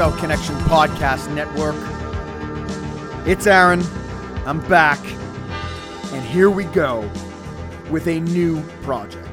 [0.00, 1.76] South Connection Podcast Network.
[3.28, 3.82] It's Aaron.
[4.46, 4.98] I'm back.
[6.14, 7.00] And here we go
[7.90, 9.28] with a new project.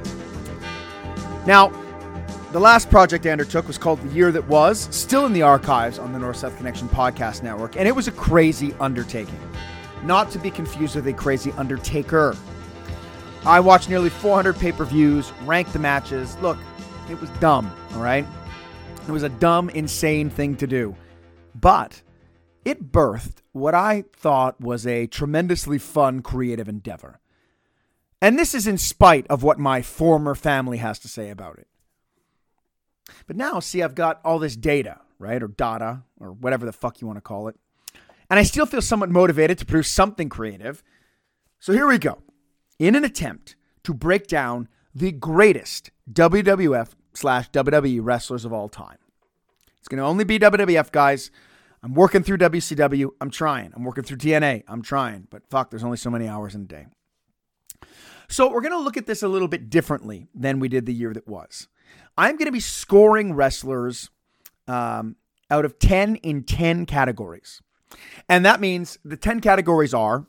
[1.45, 1.70] Now,
[2.52, 6.00] the last project I undertook was called The Year That Was, still in the archives
[6.00, 9.40] on the North South Connection Podcast Network, and it was a crazy undertaking.
[10.04, 12.36] Not to be confused with a crazy undertaker.
[13.45, 16.36] I watched nearly 400 pay per views, ranked the matches.
[16.42, 16.58] Look,
[17.10, 18.26] it was dumb, all right?
[19.08, 20.96] It was a dumb, insane thing to do.
[21.56, 22.02] But
[22.66, 27.22] it birthed what I thought was a tremendously fun creative endeavor.
[28.22, 31.68] And this is in spite of what my former family has to say about it.
[33.28, 35.42] But now, see, I've got all this data, right?
[35.42, 37.56] Or data, or whatever the fuck you want to call it.
[38.30, 40.84] And I still feel somewhat motivated to produce something creative.
[41.60, 42.22] So here we go.
[42.78, 48.98] In an attempt to break down the greatest WWF slash WWE wrestlers of all time.
[49.80, 51.32] It's going to only be WWF, guys.
[51.84, 53.10] I'm working through WCW.
[53.20, 53.72] I'm trying.
[53.76, 54.64] I'm working through TNA.
[54.67, 55.28] I'm trying.
[55.30, 56.88] But fuck, there's only so many hours in a day.
[58.28, 60.94] So we're going to look at this a little bit differently than we did the
[60.94, 61.67] year that was.
[62.17, 64.10] I'm going to be scoring wrestlers
[64.67, 65.16] um,
[65.49, 67.61] out of 10 in 10 categories.
[68.28, 70.28] And that means the 10 categories are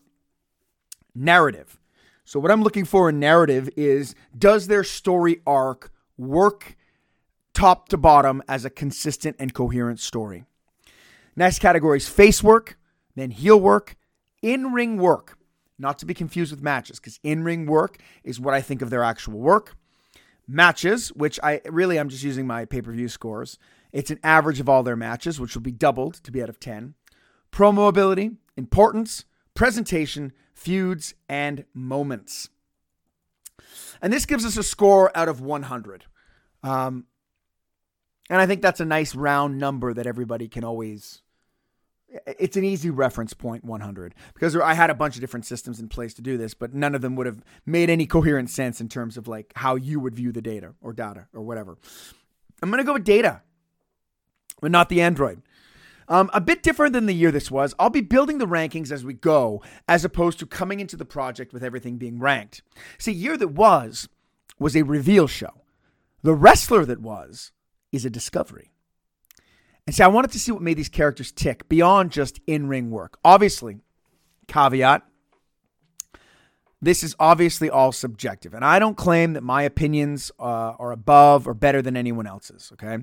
[1.14, 1.80] narrative.
[2.24, 6.76] So, what I'm looking for in narrative is does their story arc work
[7.58, 10.44] top to bottom as a consistent and coherent story?
[11.34, 12.78] Next category is face work,
[13.16, 13.96] then heel work,
[14.42, 15.36] in ring work,
[15.76, 18.90] not to be confused with matches, because in ring work is what I think of
[18.90, 19.76] their actual work.
[20.46, 23.58] Matches, which I really I'm just using my pay per view scores.
[23.92, 26.60] It's an average of all their matches, which will be doubled to be out of
[26.60, 26.94] 10.
[27.50, 32.50] Promo ability, importance, presentation, feuds, and moments.
[34.00, 36.04] And this gives us a score out of 100.
[36.62, 37.06] Um,
[38.30, 41.22] and I think that's a nice round number that everybody can always.
[42.26, 45.88] It's an easy reference point, 100, because I had a bunch of different systems in
[45.88, 48.88] place to do this, but none of them would have made any coherent sense in
[48.88, 51.76] terms of like how you would view the data or data or whatever.
[52.62, 53.42] I'm going to go with data,
[54.60, 55.42] but not the Android.
[56.08, 57.74] Um, a bit different than the year this was.
[57.78, 61.52] I'll be building the rankings as we go, as opposed to coming into the project
[61.52, 62.62] with everything being ranked.
[62.96, 64.08] See, year that was
[64.58, 65.62] was a reveal show.
[66.22, 67.52] The wrestler that was
[67.92, 68.70] is a discovery.
[69.86, 72.90] And see, I wanted to see what made these characters tick beyond just in ring
[72.90, 73.18] work.
[73.24, 73.78] Obviously,
[74.46, 75.02] caveat
[76.80, 78.54] this is obviously all subjective.
[78.54, 82.70] And I don't claim that my opinions uh, are above or better than anyone else's,
[82.74, 82.98] okay?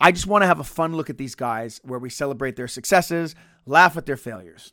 [0.00, 2.68] I just want to have a fun look at these guys where we celebrate their
[2.68, 4.72] successes, laugh at their failures.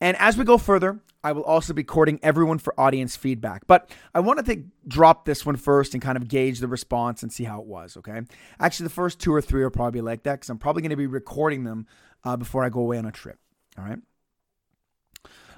[0.00, 3.66] And as we go further, I will also be courting everyone for audience feedback.
[3.66, 7.32] But I wanted to drop this one first and kind of gauge the response and
[7.32, 8.20] see how it was, okay?
[8.60, 10.96] Actually, the first two or three are probably like that because I'm probably going to
[10.96, 11.86] be recording them
[12.24, 13.38] uh, before I go away on a trip,
[13.78, 13.98] all right?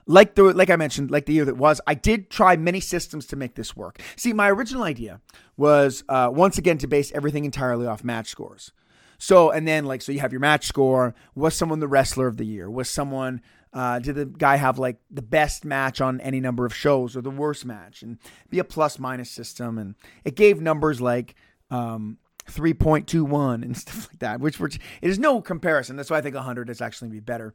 [0.06, 3.26] Like the like I mentioned, like the year that was, I did try many systems
[3.26, 4.00] to make this work.
[4.14, 5.20] See, my original idea
[5.56, 8.70] was uh, once again to base everything entirely off match scores.
[9.18, 11.14] So, and then like, so you have your match score.
[11.34, 12.70] Was someone the wrestler of the year?
[12.70, 13.40] Was someone,
[13.72, 17.20] uh, did the guy have like the best match on any number of shows or
[17.20, 18.02] the worst match?
[18.02, 18.18] And
[18.48, 19.78] be a plus minus system.
[19.78, 21.34] And it gave numbers like,
[21.70, 25.96] um, 3.21 and stuff like that, which, which it is no comparison.
[25.96, 27.54] That's why I think 100 is actually be better.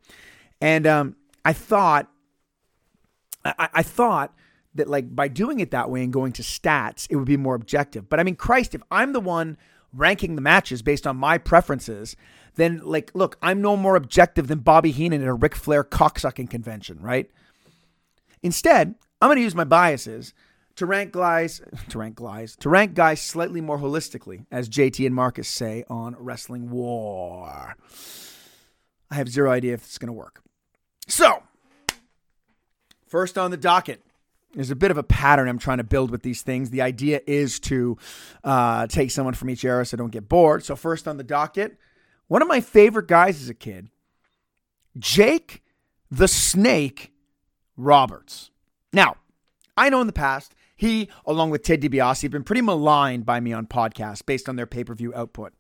[0.59, 2.09] And um, I thought,
[3.43, 4.33] I, I thought
[4.75, 7.55] that like by doing it that way and going to stats, it would be more
[7.55, 8.09] objective.
[8.09, 9.57] But I mean, Christ, if I'm the one
[9.93, 12.15] ranking the matches based on my preferences,
[12.61, 16.49] then like, look, I'm no more objective than Bobby Heenan at a Ric Flair cocksucking
[16.49, 17.29] convention, right?
[18.43, 20.33] Instead, I'm going to use my biases
[20.75, 25.13] to rank guys, to rank guys, to rank guys slightly more holistically, as JT and
[25.13, 27.75] Marcus say on Wrestling War.
[29.09, 30.41] I have zero idea if it's going to work.
[31.07, 31.43] So,
[33.07, 34.01] first on the docket,
[34.53, 36.69] there's a bit of a pattern I'm trying to build with these things.
[36.69, 37.97] The idea is to
[38.43, 40.63] uh, take someone from each era so I don't get bored.
[40.63, 41.77] So, first on the docket,
[42.31, 43.89] one of my favorite guys as a kid,
[44.97, 45.61] Jake
[46.09, 47.11] the Snake
[47.75, 48.51] Roberts.
[48.93, 49.17] Now,
[49.75, 53.41] I know in the past, he, along with Ted DiBiase, have been pretty maligned by
[53.41, 55.51] me on podcasts based on their pay per view output.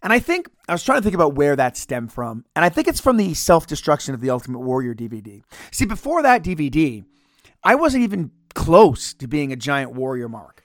[0.00, 2.44] And I think, I was trying to think about where that stemmed from.
[2.54, 5.42] And I think it's from the self destruction of the Ultimate Warrior DVD.
[5.72, 7.04] See, before that DVD,
[7.64, 10.62] I wasn't even close to being a giant warrior mark.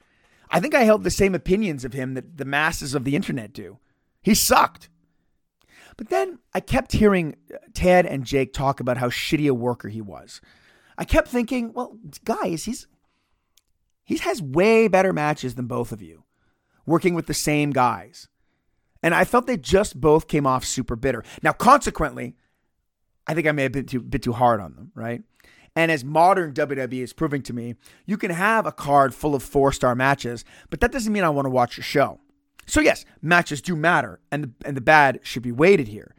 [0.51, 3.51] I think I held the same opinions of him that the masses of the internet
[3.51, 3.79] do.
[4.21, 4.89] He sucked.
[5.97, 9.89] But then I kept hearing uh, Ted and Jake talk about how shitty a worker
[9.89, 10.41] he was.
[10.97, 12.87] I kept thinking, well, guys, he's
[14.03, 16.23] he has way better matches than both of you,
[16.85, 18.27] working with the same guys.
[19.01, 21.23] And I felt they just both came off super bitter.
[21.41, 22.35] Now, consequently,
[23.27, 25.23] I think I may have been too bit too hard on them, right?
[25.75, 27.75] And as modern WWE is proving to me,
[28.05, 31.29] you can have a card full of four star matches, but that doesn't mean I
[31.29, 32.19] want to watch your show.
[32.65, 36.15] So yes, matches do matter, and the, and the bad should be weighted here.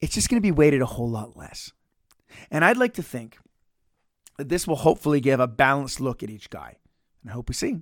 [0.00, 1.72] It's just going to be weighted a whole lot less.
[2.50, 3.38] And I'd like to think
[4.36, 6.76] that this will hopefully give a balanced look at each guy.
[7.22, 7.78] And I hope we see.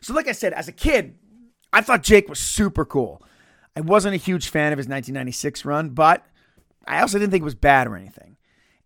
[0.00, 1.16] So, like I said, as a kid,
[1.72, 3.22] I thought Jake was super cool.
[3.76, 6.24] I wasn't a huge fan of his 1996 run, but
[6.86, 8.36] I also didn't think it was bad or anything.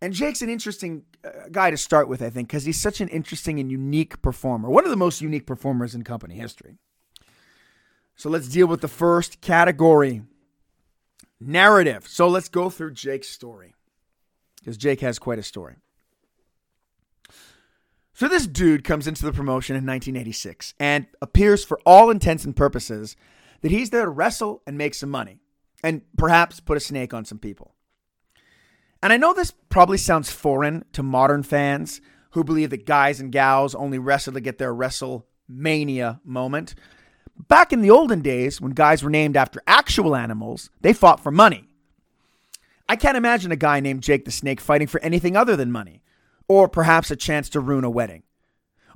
[0.00, 3.08] And Jake's an interesting uh, guy to start with, I think, because he's such an
[3.08, 4.70] interesting and unique performer.
[4.70, 6.78] One of the most unique performers in company history.
[8.18, 10.22] So let's deal with the first category
[11.40, 12.08] narrative.
[12.08, 13.74] So let's go through Jake's story
[14.58, 15.76] because Jake has quite a story.
[18.12, 22.56] So this dude comes into the promotion in 1986 and appears for all intents and
[22.56, 23.14] purposes
[23.60, 25.38] that he's there to wrestle and make some money
[25.84, 27.76] and perhaps put a snake on some people.
[29.00, 32.00] And I know this probably sounds foreign to modern fans
[32.32, 36.74] who believe that guys and gals only wrestle to get their WrestleMania moment.
[37.46, 41.30] Back in the olden days, when guys were named after actual animals, they fought for
[41.30, 41.68] money.
[42.88, 46.02] I can't imagine a guy named Jake the Snake fighting for anything other than money,
[46.48, 48.22] or perhaps a chance to ruin a wedding.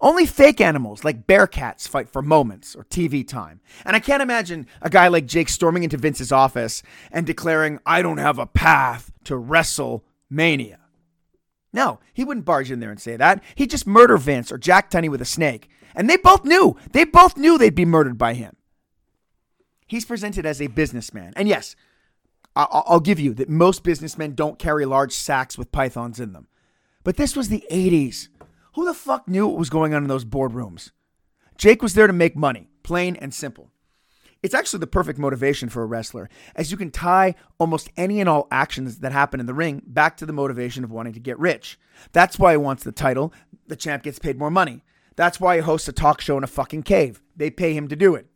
[0.00, 3.61] Only fake animals like Bearcats fight for moments or TV time.
[3.85, 8.03] And I can't imagine a guy like Jake storming into Vince's office and declaring, I
[8.03, 10.79] don't have a path to WrestleMania.
[11.73, 13.44] No, he wouldn't barge in there and say that.
[13.55, 15.71] He'd just murder Vince or Jack Tunney with a snake.
[15.94, 16.77] And they both knew.
[16.93, 18.56] They both knew they'd be murdered by him.
[19.87, 21.33] He's presented as a businessman.
[21.37, 21.77] And yes,
[22.55, 26.49] I'll give you that most businessmen don't carry large sacks with pythons in them.
[27.05, 28.29] But this was the 80s.
[28.75, 30.93] Who the fuck knew what was going on in those boardrooms?
[31.59, 33.71] Jake was there to make money, plain and simple.
[34.43, 38.29] It's actually the perfect motivation for a wrestler, as you can tie almost any and
[38.29, 41.39] all actions that happen in the ring back to the motivation of wanting to get
[41.39, 41.79] rich.
[42.12, 43.33] That's why he wants the title.
[43.69, 44.83] The champ gets paid more money.
[45.17, 47.23] That's why he hosts a talk show in a fucking cave.
[47.37, 48.26] They pay him to do it.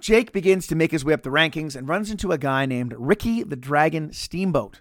[0.00, 2.94] Jake begins to make his way up the rankings and runs into a guy named
[2.98, 4.80] Ricky the Dragon Steamboat,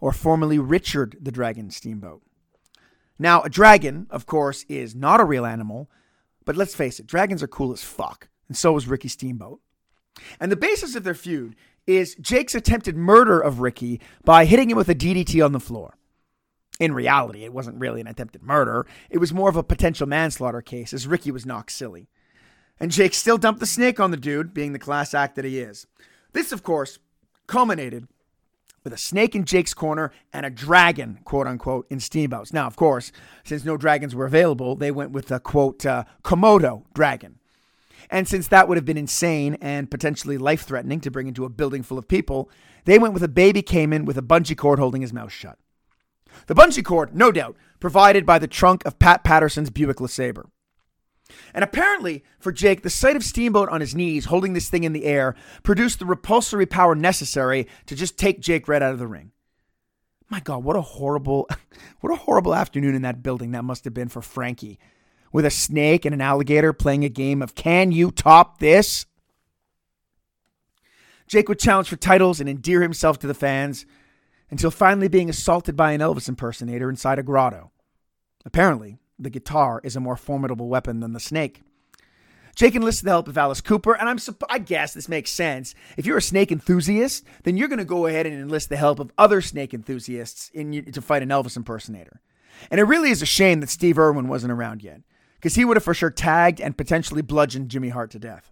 [0.00, 2.22] or formerly Richard the Dragon Steamboat.
[3.18, 5.90] Now, a dragon, of course, is not a real animal,
[6.44, 9.60] but let's face it, dragons are cool as fuck, and so is Ricky Steamboat.
[10.40, 11.54] And the basis of their feud
[11.86, 15.97] is Jake's attempted murder of Ricky by hitting him with a DDT on the floor.
[16.78, 20.62] In reality, it wasn't really an attempted murder, it was more of a potential manslaughter
[20.62, 22.08] case, as Ricky was knocked silly.
[22.78, 25.58] And Jake still dumped the snake on the dude, being the class act that he
[25.58, 25.86] is.
[26.32, 26.98] This, of course,
[27.48, 28.06] culminated
[28.84, 32.52] with a snake in Jake's corner and a dragon, quote unquote, in Steamboat's.
[32.52, 33.10] Now, of course,
[33.44, 37.38] since no dragons were available, they went with a quote, uh, Komodo dragon.
[38.10, 41.50] And since that would have been insane and potentially life threatening to bring into a
[41.50, 42.50] building full of people,
[42.84, 45.58] they went with a baby caiman with a bungee cord holding his mouth shut.
[46.46, 50.48] The bungee cord, no doubt, provided by the trunk of Pat Patterson's Buick LeSabre.
[51.52, 54.92] And apparently, for Jake, the sight of Steamboat on his knees holding this thing in
[54.92, 59.06] the air produced the repulsory power necessary to just take Jake right out of the
[59.06, 59.32] ring.
[60.30, 61.48] My God, what a horrible,
[62.00, 64.78] what a horrible afternoon in that building that must have been for Frankie,
[65.32, 69.06] with a snake and an alligator playing a game of Can You Top This?
[71.26, 73.84] Jake would challenge for titles and endear himself to the fans
[74.50, 77.70] until finally being assaulted by an Elvis impersonator inside a grotto.
[78.44, 81.62] Apparently, the guitar is a more formidable weapon than the snake.
[82.54, 84.18] Jake enlists the help of Alice Cooper, and I'm
[84.50, 85.76] I guess this makes sense.
[85.96, 88.98] If you're a snake enthusiast, then you're going to go ahead and enlist the help
[88.98, 92.20] of other snake enthusiasts in, to fight an Elvis impersonator.
[92.68, 95.02] And it really is a shame that Steve Irwin wasn't around yet,
[95.36, 98.50] because he would have for sure tagged and potentially bludgeoned Jimmy Hart to death.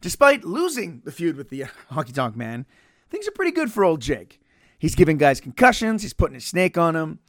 [0.00, 2.66] Despite losing the feud with the uh, Honky Tonk Man,
[3.10, 4.40] things are pretty good for old Jake.
[4.82, 7.20] He's giving guys concussions, he's putting a snake on them,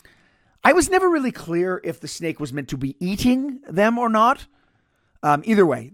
[0.63, 4.07] I was never really clear if the snake was meant to be eating them or
[4.07, 4.47] not.
[5.21, 5.91] Um, either way,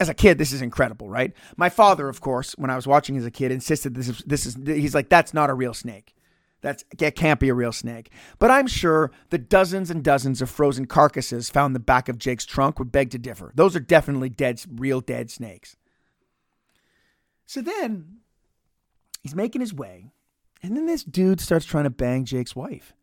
[0.00, 1.32] as a kid, this is incredible, right?
[1.56, 4.46] My father, of course, when I was watching as a kid, insisted this is this
[4.46, 6.14] is he's like that's not a real snake.
[6.62, 8.10] That's that can't be a real snake.
[8.38, 12.18] But I'm sure the dozens and dozens of frozen carcasses found in the back of
[12.18, 13.52] Jake's trunk would beg to differ.
[13.54, 15.76] Those are definitely dead, real dead snakes.
[17.46, 18.18] So then
[19.22, 20.12] he's making his way,
[20.62, 22.94] and then this dude starts trying to bang Jake's wife.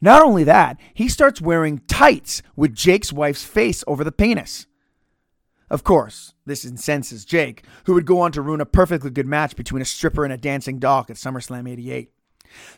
[0.00, 4.66] Not only that, he starts wearing tights with Jake's wife's face over the penis.
[5.70, 9.56] Of course, this incenses Jake, who would go on to ruin a perfectly good match
[9.56, 12.12] between a stripper and a dancing dog at SummerSlam 88.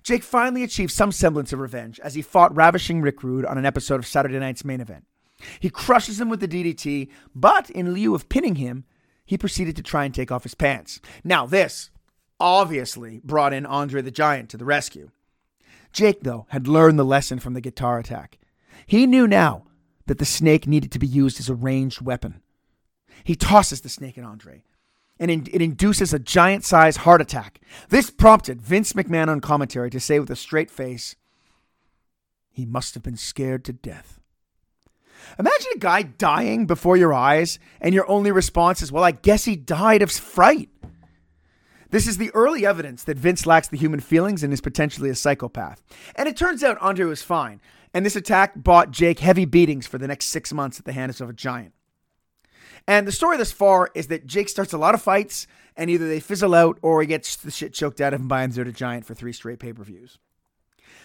[0.02, 3.66] Jake finally achieved some semblance of revenge as he fought Ravishing Rick Rude on an
[3.66, 5.06] episode of Saturday Night's main event.
[5.58, 8.84] He crushes him with the DDT, but in lieu of pinning him,
[9.24, 11.00] he proceeded to try and take off his pants.
[11.24, 11.90] Now, this
[12.40, 15.10] obviously brought in Andre the Giant to the rescue.
[15.92, 18.38] Jake, though, had learned the lesson from the guitar attack.
[18.86, 19.64] He knew now
[20.06, 22.42] that the snake needed to be used as a ranged weapon.
[23.22, 24.64] He tosses the snake at Andre,
[25.18, 27.60] and it induces a giant sized heart attack.
[27.88, 31.16] This prompted Vince McMahon on commentary to say with a straight face,
[32.50, 34.20] He must have been scared to death.
[35.38, 39.44] Imagine a guy dying before your eyes, and your only response is, Well, I guess
[39.44, 40.68] he died of fright.
[41.90, 45.14] This is the early evidence that Vince lacks the human feelings and is potentially a
[45.14, 45.82] psychopath.
[46.16, 47.60] And it turns out Andre was fine,
[47.92, 51.20] and this attack bought Jake heavy beatings for the next six months at the hands
[51.20, 51.72] of a giant.
[52.86, 56.06] And the story thus far is that Jake starts a lot of fights, and either
[56.06, 58.72] they fizzle out or he gets the shit choked out of him by Andre the
[58.72, 60.18] Giant for three straight pay per views.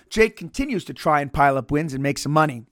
[0.10, 2.66] Jake continues to try and pile up wins and make some money.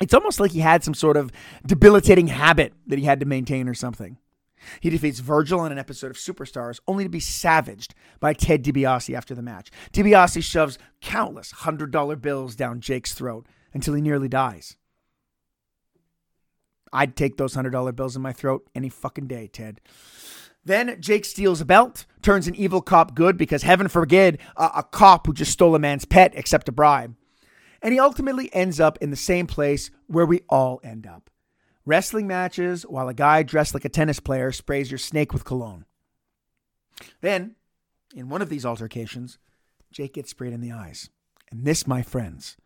[0.00, 1.32] It's almost like he had some sort of
[1.66, 4.18] debilitating habit that he had to maintain or something.
[4.80, 9.14] He defeats Virgil in an episode of Superstars, only to be savaged by Ted DiBiase
[9.14, 9.70] after the match.
[9.92, 14.76] DiBiase shoves countless $100 bills down Jake's throat until he nearly dies.
[16.92, 19.80] I'd take those $100 bills in my throat any fucking day, Ted.
[20.64, 24.82] Then Jake steals a belt, turns an evil cop good because heaven forbid a, a
[24.82, 27.14] cop who just stole a man's pet accept a bribe.
[27.80, 31.30] And he ultimately ends up in the same place where we all end up
[31.88, 35.86] wrestling matches while a guy dressed like a tennis player sprays your snake with cologne.
[37.22, 37.56] Then,
[38.14, 39.38] in one of these altercations,
[39.90, 41.08] Jake gets sprayed in the eyes.
[41.50, 42.58] And this, my friends,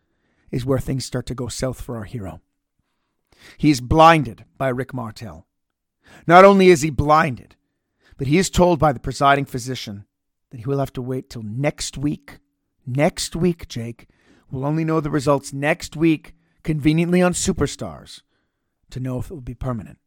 [0.51, 2.41] is where things start to go south for our hero.
[3.57, 5.47] He is blinded by Rick Martel.
[6.27, 7.55] Not only is he blinded,
[8.17, 10.05] but he is told by the presiding physician
[10.51, 12.39] that he will have to wait till next week.
[12.85, 14.09] Next week, Jake.
[14.51, 18.23] We'll only know the results next week, conveniently on Superstars
[18.93, 19.99] to know if it will be permanent.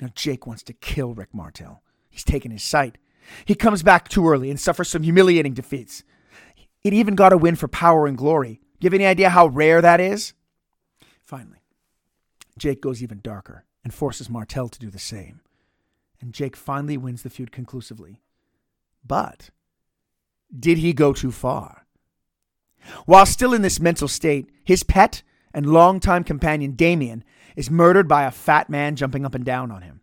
[0.00, 1.82] Now, Jake wants to kill Rick Martel.
[2.10, 2.98] He's taken his sight.
[3.44, 6.02] He comes back too early and suffers some humiliating defeats.
[6.82, 8.60] It even got a win for power and glory.
[8.78, 10.34] Do you have any idea how rare that is?
[11.22, 11.62] Finally,
[12.58, 15.40] Jake goes even darker and forces Martel to do the same.
[16.20, 18.20] And Jake finally wins the feud conclusively.
[19.06, 19.50] But
[20.58, 21.86] did he go too far?
[23.06, 27.24] While still in this mental state, his pet and longtime companion Damien
[27.56, 30.00] is murdered by a fat man jumping up and down on him.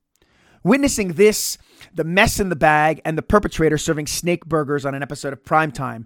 [0.63, 1.57] Witnessing this,
[1.93, 5.43] the mess in the bag, and the perpetrator serving snake burgers on an episode of
[5.43, 6.05] Primetime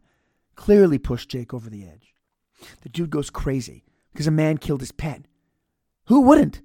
[0.56, 2.14] clearly pushed Jake over the edge.
[2.82, 3.84] The dude goes crazy
[4.14, 5.24] because a man killed his pet.
[6.06, 6.62] Who wouldn't?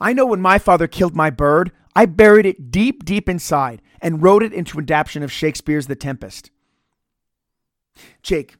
[0.00, 4.22] I know when my father killed my bird, I buried it deep, deep inside and
[4.22, 6.50] wrote it into an adaptation of Shakespeare's The Tempest.
[8.22, 8.56] Jake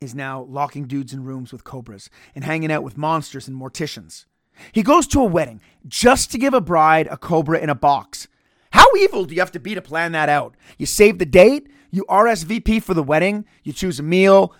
[0.00, 4.26] is now locking dudes in rooms with cobras and hanging out with monsters and morticians.
[4.70, 8.28] He goes to a wedding just to give a bride a cobra in a box.
[8.70, 10.56] How evil do you have to be to plan that out?
[10.78, 14.54] You save the date, you RSVP for the wedding, you choose a meal,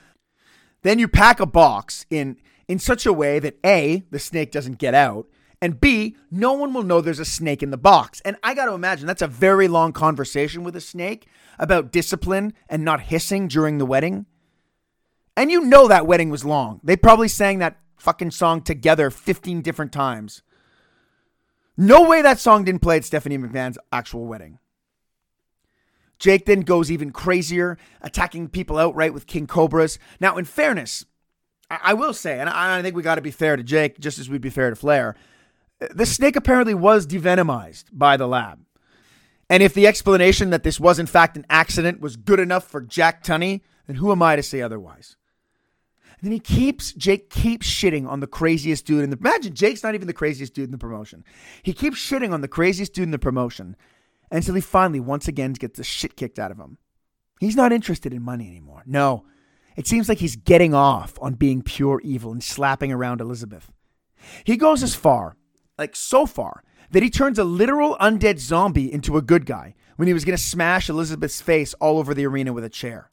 [0.82, 4.78] then you pack a box in in such a way that A, the snake doesn't
[4.78, 5.26] get out,
[5.62, 8.20] and B, no one will know there's a snake in the box.
[8.26, 11.28] And I got to imagine that's a very long conversation with a snake
[11.58, 14.26] about discipline and not hissing during the wedding.
[15.38, 16.80] And you know that wedding was long.
[16.82, 20.42] They probably sang that fucking song together 15 different times.
[21.76, 24.58] No way that song didn't play at Stephanie McMahon's actual wedding.
[26.18, 30.00] Jake then goes even crazier, attacking people outright with King Cobras.
[30.18, 31.04] Now, in fairness,
[31.70, 34.28] I, will say, and I, think we got to be fair to Jake, just as
[34.28, 35.14] we'd be fair to Flair,
[35.78, 38.58] the snake apparently was devenomized by the lab.
[39.48, 42.80] And if the explanation that this was in fact an accident was good enough for
[42.80, 45.14] Jack Tunney, then who am I to say otherwise?
[46.20, 49.84] And then he keeps, Jake keeps shitting on the craziest dude in the, imagine Jake's
[49.84, 51.24] not even the craziest dude in the promotion.
[51.62, 53.76] He keeps shitting on the craziest dude in the promotion
[54.30, 56.78] until he finally, once again, gets the shit kicked out of him.
[57.38, 58.82] He's not interested in money anymore.
[58.84, 59.24] No.
[59.76, 63.70] It seems like he's getting off on being pure evil and slapping around Elizabeth.
[64.42, 65.36] He goes as far,
[65.78, 70.08] like so far, that he turns a literal undead zombie into a good guy when
[70.08, 73.12] he was going to smash Elizabeth's face all over the arena with a chair.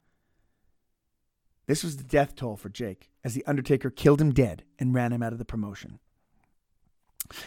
[1.66, 5.12] This was the death toll for Jake as The Undertaker killed him dead and ran
[5.12, 5.98] him out of the promotion.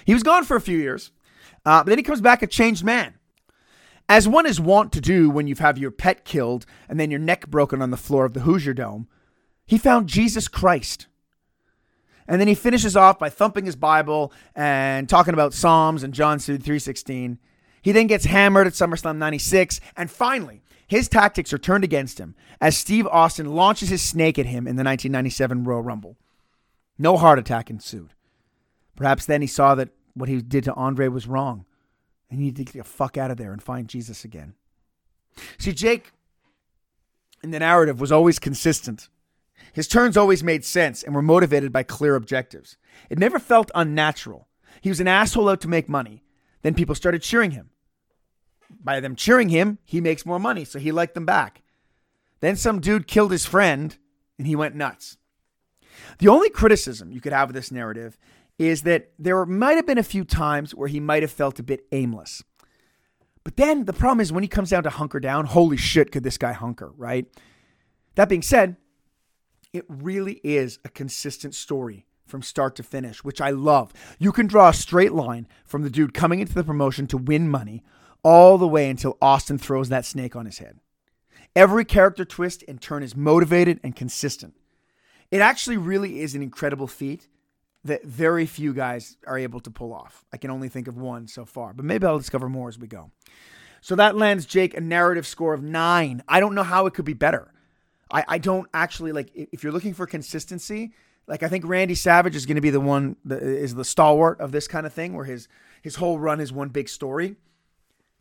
[0.05, 1.11] He was gone for a few years,
[1.65, 3.13] uh, but then he comes back a changed man.
[4.09, 7.19] As one is wont to do when you've had your pet killed and then your
[7.19, 9.07] neck broken on the floor of the Hoosier Dome,
[9.65, 11.07] he found Jesus Christ.
[12.27, 16.39] And then he finishes off by thumping his Bible and talking about Psalms and John
[16.39, 17.37] 3:16.
[17.81, 22.33] He then gets hammered at SummerSlam 96 and finally his tactics are turned against him
[22.59, 26.17] as Steve Austin launches his snake at him in the 1997 Royal Rumble.
[26.97, 28.15] No heart attack ensued.
[28.95, 31.65] Perhaps then he saw that what he did to Andre was wrong,
[32.27, 34.55] and he needed to get the fuck out of there and find Jesus again.
[35.59, 36.11] See, Jake
[37.43, 39.09] in the narrative was always consistent.
[39.73, 42.77] His turns always made sense and were motivated by clear objectives.
[43.11, 44.47] It never felt unnatural.
[44.81, 46.23] He was an asshole out to make money.
[46.63, 47.69] Then people started cheering him.
[48.69, 51.61] By them cheering him, he makes more money, so he liked them back.
[52.39, 53.97] Then some dude killed his friend,
[54.37, 55.17] and he went nuts.
[56.19, 58.17] The only criticism you could have of this narrative
[58.57, 61.63] is that there might have been a few times where he might have felt a
[61.63, 62.43] bit aimless.
[63.43, 66.23] But then the problem is when he comes down to hunker down, holy shit, could
[66.23, 67.25] this guy hunker, right?
[68.15, 68.75] That being said,
[69.73, 73.93] it really is a consistent story from start to finish, which I love.
[74.19, 77.49] You can draw a straight line from the dude coming into the promotion to win
[77.49, 77.83] money
[78.23, 80.79] all the way until Austin throws that snake on his head.
[81.55, 84.55] Every character twist and turn is motivated and consistent.
[85.31, 87.27] It actually really is an incredible feat
[87.83, 90.25] that very few guys are able to pull off.
[90.33, 92.87] I can only think of one so far, but maybe I'll discover more as we
[92.87, 93.11] go.
[93.81, 96.21] So that lands Jake a narrative score of nine.
[96.27, 97.53] I don't know how it could be better.
[98.11, 100.91] I, I don't actually like if you're looking for consistency.
[101.27, 104.41] Like I think Randy Savage is going to be the one that is the stalwart
[104.41, 105.47] of this kind of thing, where his
[105.81, 107.35] his whole run is one big story.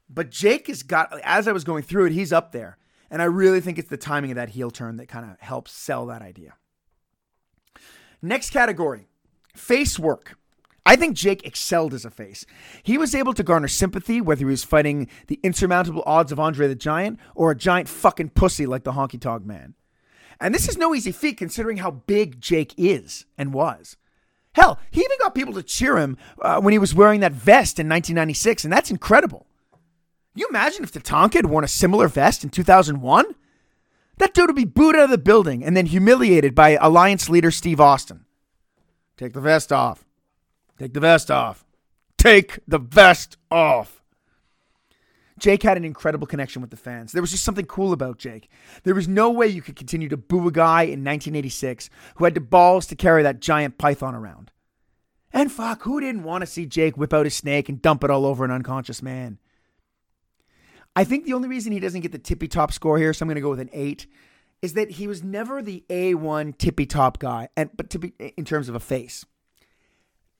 [0.08, 2.78] But Jake has got as I was going through it, he's up there,
[3.10, 5.72] and I really think it's the timing of that heel turn that kind of helps
[5.72, 6.54] sell that idea.
[8.22, 9.08] Next category,
[9.54, 10.36] face work.
[10.84, 12.46] I think Jake excelled as a face.
[12.82, 16.66] He was able to garner sympathy whether he was fighting the insurmountable odds of Andre
[16.66, 19.74] the Giant or a giant fucking pussy like the Honky Tonk Man.
[20.40, 23.98] And this is no easy feat considering how big Jake is and was.
[24.54, 27.78] Hell, he even got people to cheer him uh, when he was wearing that vest
[27.78, 29.46] in 1996, and that's incredible.
[30.38, 33.34] You imagine if Tatanka had worn a similar vest in 2001?
[34.18, 37.50] That dude would be booed out of the building and then humiliated by Alliance leader
[37.50, 38.24] Steve Austin.
[39.16, 40.04] Take the vest off.
[40.78, 41.64] Take the vest off.
[42.18, 44.00] Take the vest off.
[45.40, 47.10] Jake had an incredible connection with the fans.
[47.10, 48.48] There was just something cool about Jake.
[48.84, 52.34] There was no way you could continue to boo a guy in 1986 who had
[52.34, 54.52] the balls to carry that giant python around.
[55.32, 58.10] And fuck, who didn't want to see Jake whip out his snake and dump it
[58.10, 59.40] all over an unconscious man?
[60.98, 63.28] I think the only reason he doesn't get the tippy top score here, so I'm
[63.28, 64.08] going to go with an eight,
[64.60, 68.44] is that he was never the A1 tippy top guy, and but to be in
[68.44, 69.24] terms of a face.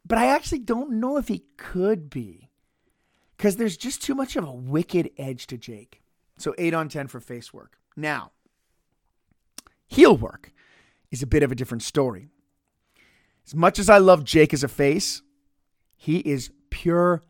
[0.05, 2.51] But I actually don't know if he could be
[3.37, 6.03] because there's just too much of a wicked edge to Jake.
[6.39, 7.79] So 8 on 10 for face work.
[7.97, 8.33] Now,
[9.87, 10.53] heel work
[11.13, 12.31] is a bit of a different story.
[13.47, 15.23] As much as I love Jake as a face,
[15.97, 17.23] he is pure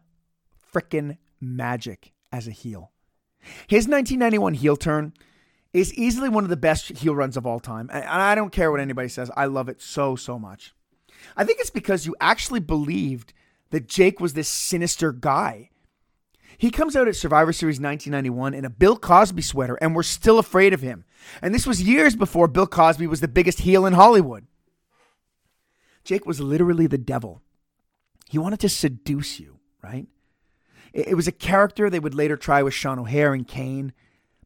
[0.73, 2.91] frickin' magic as a heel.
[3.67, 5.13] His 1991 heel turn
[5.73, 7.91] is easily one of the best heel runs of all time.
[7.93, 10.75] And I don't care what anybody says, I love it so, so much.
[11.37, 13.33] I think it's because you actually believed
[13.71, 15.71] that Jake was this sinister guy.
[16.57, 20.39] He comes out at Survivor Series 1991 in a Bill Cosby sweater, and we're still
[20.39, 21.05] afraid of him.
[21.41, 24.47] And this was years before Bill Cosby was the biggest heel in Hollywood.
[26.03, 27.43] Jake was literally the devil.
[28.29, 30.07] He wanted to seduce you, right?
[31.07, 33.93] It was a character they would later try with Sean O'Haire and Kane,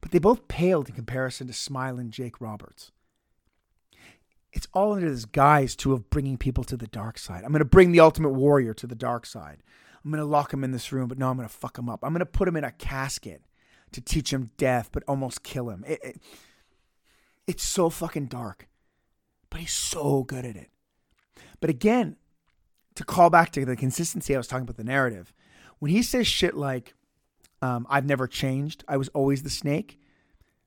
[0.00, 2.92] but they both paled in comparison to smiling Jake Roberts
[4.52, 7.42] it's all under this guise too of bringing people to the dark side.
[7.44, 9.62] I'm going to bring the ultimate warrior to the dark side.
[10.04, 11.88] I'm going to lock him in this room, but no, I'm going to fuck him
[11.88, 12.00] up.
[12.02, 13.42] I'm going to put him in a casket
[13.92, 15.84] to teach him death, but almost kill him.
[15.86, 16.22] It, it,
[17.46, 18.68] it's so fucking dark,
[19.48, 20.70] but he's so good at it.
[21.60, 22.16] But again,
[22.96, 25.32] to call back to the consistency I was talking about the narrative,
[25.82, 26.94] when he says shit like,
[27.60, 29.98] um, I've never changed, I was always the snake,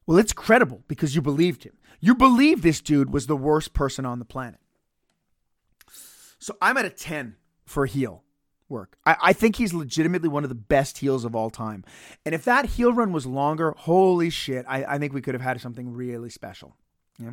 [0.05, 1.71] well, it's credible because you believed him.
[2.01, 4.59] You believe this dude was the worst person on the planet.
[6.37, 8.25] So I'm at a 10 for heel
[8.67, 8.97] work.
[9.05, 11.85] I, I, think he's legitimately one of the best heels of all time.
[12.25, 15.41] And if that heel run was longer, holy shit, I, I think we could have
[15.41, 16.75] had something really special.
[17.19, 17.31] Yeah.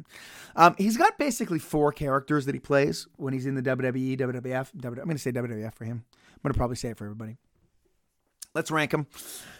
[0.54, 4.68] Um, he's got basically four characters that he plays when he's in the WWE, WWF.
[4.72, 6.04] I'm going to say WWF for him.
[6.14, 7.38] I'm going to probably say it for everybody.
[8.54, 9.06] Let's rank them.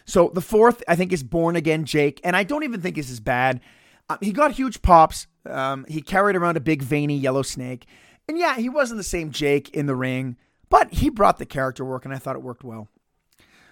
[0.05, 3.11] So the fourth, I think, is Born Again Jake, and I don't even think this
[3.11, 3.61] is bad.
[4.09, 5.27] Um, he got huge pops.
[5.47, 7.87] Um, he carried around a big veiny yellow snake,
[8.29, 10.37] and yeah, he wasn't the same Jake in the ring,
[10.69, 12.89] but he brought the character work, and I thought it worked well.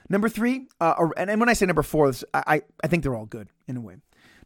[0.09, 3.49] Number three, uh, and when I say number four, I, I think they're all good
[3.69, 3.97] in a way.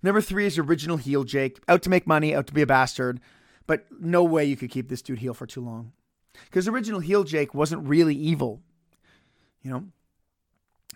[0.02, 3.20] Number three is original heel Jake, out to make money, out to be a bastard,
[3.66, 5.92] but no way you could keep this dude heel for too long.
[6.44, 8.60] Because original heel Jake wasn't really evil.
[9.62, 9.84] You know,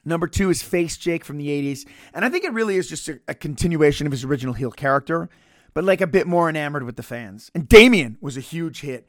[0.08, 1.86] Number two is Face Jake from the 80s.
[2.14, 5.28] And I think it really is just a, a, continuation of his original heel character,
[5.74, 7.50] but like a bit more enamored with the fans.
[7.54, 9.06] And Damien was a huge hit.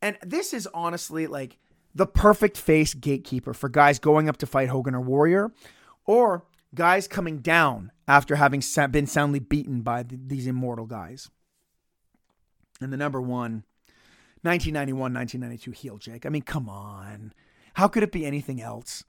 [0.00, 1.58] And this is honestly like
[1.94, 5.52] the perfect face gatekeeper for guys going up to fight Hogan or Warrior,
[6.04, 11.30] or guys coming down after having been soundly beaten by these immortal guys.
[12.80, 13.64] And the number one,
[14.42, 16.26] 1991 1992 heel Jake.
[16.26, 17.32] I mean, come on.
[17.74, 19.02] How could it be anything else?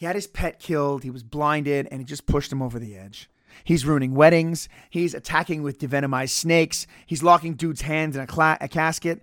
[0.00, 2.96] He had his pet killed, he was blinded, and he just pushed him over the
[2.96, 3.28] edge.
[3.64, 4.66] He's ruining weddings.
[4.88, 6.86] He's attacking with devenomized snakes.
[7.04, 9.22] He's locking dudes' hands in a, cla- a casket.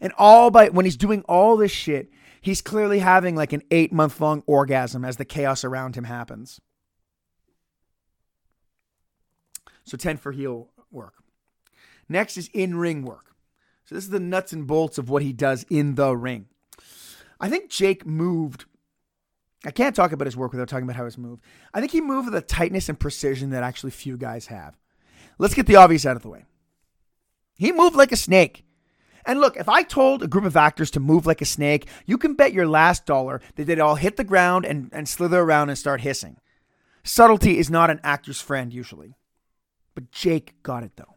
[0.00, 2.10] And all by when he's doing all this shit,
[2.40, 6.60] he's clearly having like an eight month long orgasm as the chaos around him happens.
[9.84, 11.14] So 10 for heel work.
[12.08, 13.36] Next is in ring work.
[13.84, 16.46] So this is the nuts and bolts of what he does in the ring.
[17.38, 18.64] I think Jake moved
[19.66, 21.42] I can't talk about his work without talking about how he's moved.
[21.74, 24.76] I think he moved with a tightness and precision that actually few guys have.
[25.38, 26.44] Let's get the obvious out of the way.
[27.56, 28.64] He moved like a snake.
[29.24, 32.16] And look, if I told a group of actors to move like a snake, you
[32.16, 35.68] can bet your last dollar that they'd all hit the ground and, and slither around
[35.68, 36.36] and start hissing.
[37.02, 39.16] Subtlety is not an actor's friend, usually.
[39.96, 41.16] But Jake got it, though.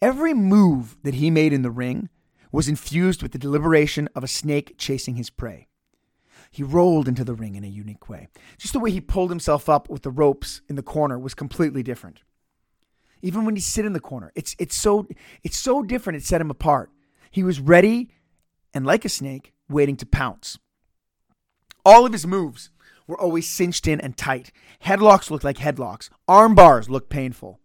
[0.00, 2.08] Every move that he made in the ring
[2.50, 5.68] was infused with the deliberation of a snake chasing his prey.
[6.50, 8.28] He rolled into the ring in a unique way.
[8.56, 11.82] Just the way he pulled himself up with the ropes in the corner was completely
[11.82, 12.22] different.
[13.20, 15.08] Even when he sit in the corner, it's it's so
[15.42, 16.18] it's so different.
[16.18, 16.90] It set him apart.
[17.30, 18.10] He was ready
[18.72, 20.58] and like a snake, waiting to pounce.
[21.84, 22.70] All of his moves
[23.06, 24.52] were always cinched in and tight.
[24.84, 26.10] Headlocks looked like headlocks.
[26.28, 27.58] Arm bars looked painful.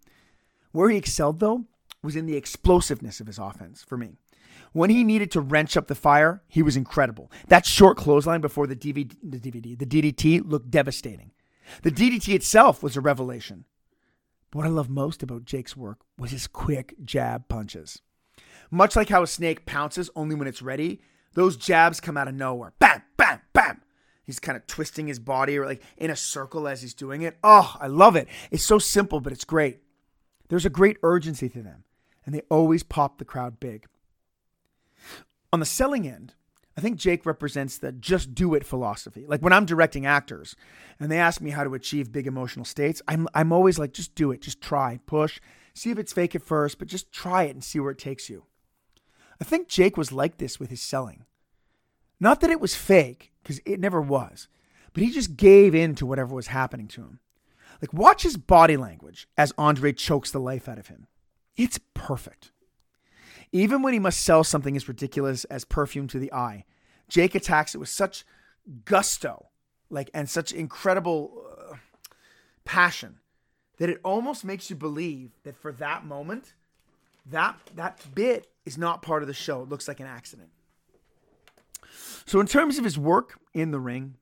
[0.72, 1.66] Where he excelled, though,
[2.02, 4.18] was in the explosiveness of his offense for me.
[4.74, 7.32] When he needed to wrench up the fire, he was incredible.
[7.48, 11.32] That short clothesline before the DVD, the DVD, the DDT looked devastating.
[11.84, 13.66] The DDT itself was a revelation.
[14.52, 18.02] But what I love most about Jake's work was his quick jab punches.
[18.72, 21.02] Much like how a snake pounces only when it's ready,
[21.34, 22.74] those jabs come out of nowhere.
[22.80, 23.82] Bam, bam, bam.
[24.24, 27.38] He's kind of twisting his body or like in a circle as he's doing it.
[27.44, 28.28] Oh, I love it.
[28.50, 29.82] It's so simple, but it's great.
[30.50, 31.84] There's a great urgency to them,
[32.26, 33.86] and they always pop the crowd big.
[35.54, 36.34] On the selling end,
[36.76, 39.24] I think Jake represents the just do it philosophy.
[39.28, 40.56] Like when I'm directing actors
[41.00, 44.16] and they ask me how to achieve big emotional states, I'm, I'm always like, just
[44.16, 45.40] do it, just try, push,
[45.76, 48.32] see if it's fake at first, but just try it and see where it takes
[48.32, 48.46] you.
[49.40, 51.26] I think Jake was like this with his selling.
[52.20, 54.48] Not that it was fake, because it never was,
[54.94, 57.20] but he just gave in to whatever was happening to him.
[57.82, 61.08] Like, watch his body language as Andre chokes the life out of him.
[61.58, 62.53] It's perfect.
[63.54, 66.66] Even when he must sell something as ridiculous as perfume to the eye,
[67.08, 68.26] Jake attacks it with such
[68.84, 69.50] gusto,
[69.92, 71.76] like and such incredible uh,
[72.66, 73.20] passion
[73.78, 76.56] that it almost makes you believe that for that moment,
[77.28, 79.62] that that bit is not part of the show.
[79.62, 80.50] It looks like an accident.
[82.26, 84.16] So in terms of his work in the ring,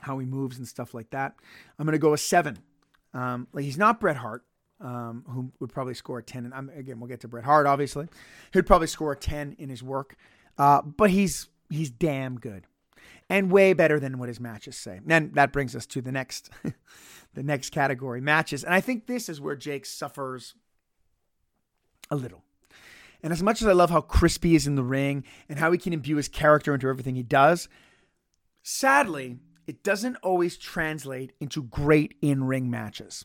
[0.00, 1.36] how he moves and stuff like that,
[1.78, 2.58] I'm gonna go a seven.
[3.14, 4.44] Um, like he's not Bret Hart,
[4.80, 6.44] um, who would probably score a 10.
[6.44, 8.08] And I'm, again, we'll get to Bret Hart, obviously.
[8.52, 10.16] He'd probably score a 10 in his work,
[10.58, 12.64] uh, but he's he's damn good
[13.28, 15.00] and way better than what his matches say.
[15.08, 16.50] And that brings us to the next
[17.34, 18.64] the next category, matches.
[18.64, 20.54] And I think this is where Jake suffers
[22.10, 22.42] a little.
[23.22, 25.78] And as much as I love how crispy is in the ring and how he
[25.78, 27.68] can imbue his character into everything he does,
[28.62, 33.24] sadly, it doesn't always translate into great in-ring matches.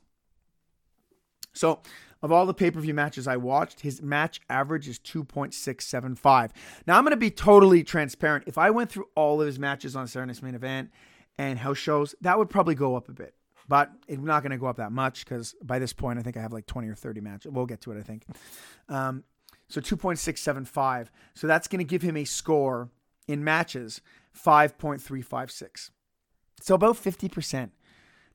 [1.53, 1.81] So,
[2.23, 6.51] of all the pay per view matches I watched, his match average is 2.675.
[6.85, 8.43] Now, I'm going to be totally transparent.
[8.47, 10.91] If I went through all of his matches on Saturday's main event
[11.37, 13.33] and house shows, that would probably go up a bit.
[13.67, 16.37] But it's not going to go up that much because by this point, I think
[16.37, 17.51] I have like 20 or 30 matches.
[17.51, 18.25] We'll get to it, I think.
[18.89, 19.23] Um,
[19.69, 21.07] so 2.675.
[21.33, 22.89] So that's going to give him a score
[23.27, 24.01] in matches
[24.37, 25.89] 5.356.
[26.61, 27.71] So about 50%.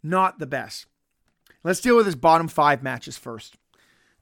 [0.02, 0.86] Not the best.
[1.66, 3.56] Let's deal with his bottom five matches first.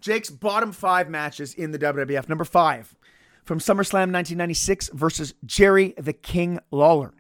[0.01, 2.27] Jake's bottom five matches in the WWF.
[2.27, 2.97] Number five,
[3.45, 7.13] from SummerSlam 1996 versus Jerry the King Lawler.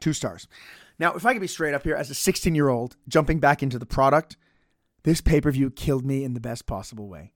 [0.00, 0.48] Two stars.
[0.98, 3.62] Now, if I could be straight up here, as a 16 year old jumping back
[3.62, 4.36] into the product,
[5.04, 7.30] this pay per view killed me in the best possible way.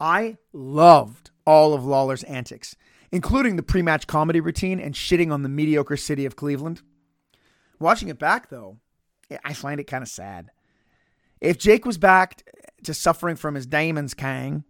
[0.00, 2.74] I loved all of Lawler's antics,
[3.12, 6.82] including the pre match comedy routine and shitting on the mediocre city of Cleveland.
[7.78, 8.78] Watching it back, though,
[9.44, 10.50] I find it kind of sad.
[11.40, 12.42] If Jake was back
[12.84, 14.64] to suffering from his Damon's Kang,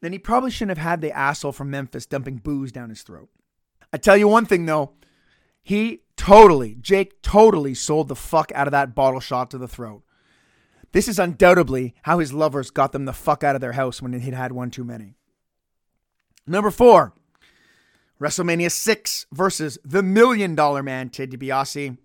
[0.00, 3.28] then he probably shouldn't have had the asshole from Memphis dumping booze down his throat.
[3.92, 4.92] I tell you one thing though,
[5.62, 10.02] he totally, Jake totally sold the fuck out of that bottle shot to the throat.
[10.92, 14.12] This is undoubtedly how his lovers got them the fuck out of their house when
[14.12, 15.14] he'd had one too many.
[16.46, 17.14] Number four,
[18.20, 21.96] WrestleMania 6 versus the Million Dollar Man, Ted DiBiase.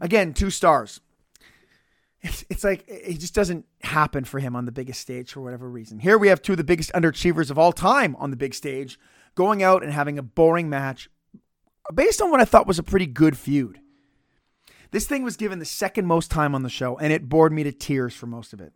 [0.00, 1.00] Again, two stars.
[2.22, 5.98] It's, like it just doesn't happen for him on the biggest stage for whatever reason.
[5.98, 8.96] Here we have two of the biggest underachievers of all time on the big stage
[9.34, 11.08] going out and having a boring match
[11.92, 13.80] based on what I thought was a pretty good feud.
[14.92, 17.64] This thing was given the second most time on the show, and it bored me
[17.64, 18.72] to tears for most of it.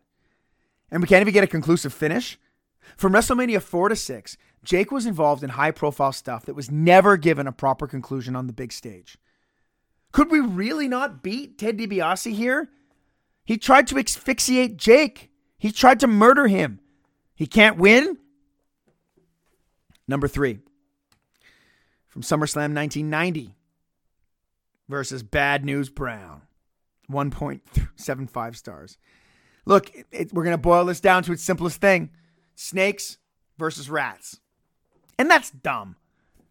[0.89, 2.39] And we can't even get a conclusive finish.
[2.95, 7.17] From WrestleMania 4 to 6, Jake was involved in high profile stuff that was never
[7.17, 9.17] given a proper conclusion on the big stage.
[10.17, 12.69] Could we really not beat Ted DiBiase here?
[13.45, 15.29] He tried to asphyxiate Jake.
[15.59, 16.79] He tried to murder him.
[17.35, 18.17] He can't win?
[20.07, 20.57] Number three,
[22.07, 23.53] from SummerSlam 1990
[24.89, 26.41] versus Bad News Brown,
[27.11, 28.97] 1.75 stars.
[29.65, 32.09] Look, it, it, we're going to boil this down to its simplest thing
[32.55, 33.19] snakes
[33.59, 34.39] versus rats.
[35.19, 35.95] And that's dumb.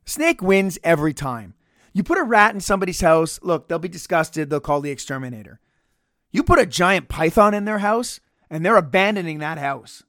[0.05, 1.55] Snake wins every time.
[1.97, 4.51] You put a rat in somebody's house, look, they'll be disgusted.
[4.51, 5.61] They'll call the exterminator.
[6.31, 10.03] You put a giant python in their house, and they're abandoning that house.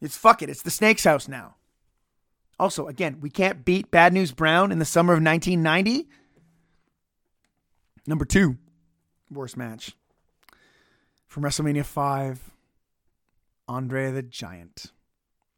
[0.00, 0.50] It's fuck it.
[0.50, 1.54] It's the snake's house now.
[2.58, 6.08] Also, again, we can't beat Bad News Brown in the summer of 1990.
[8.04, 8.56] Number two,
[9.30, 9.94] worst match
[11.28, 12.50] from WrestleMania 5,
[13.68, 14.86] Andre the Giant.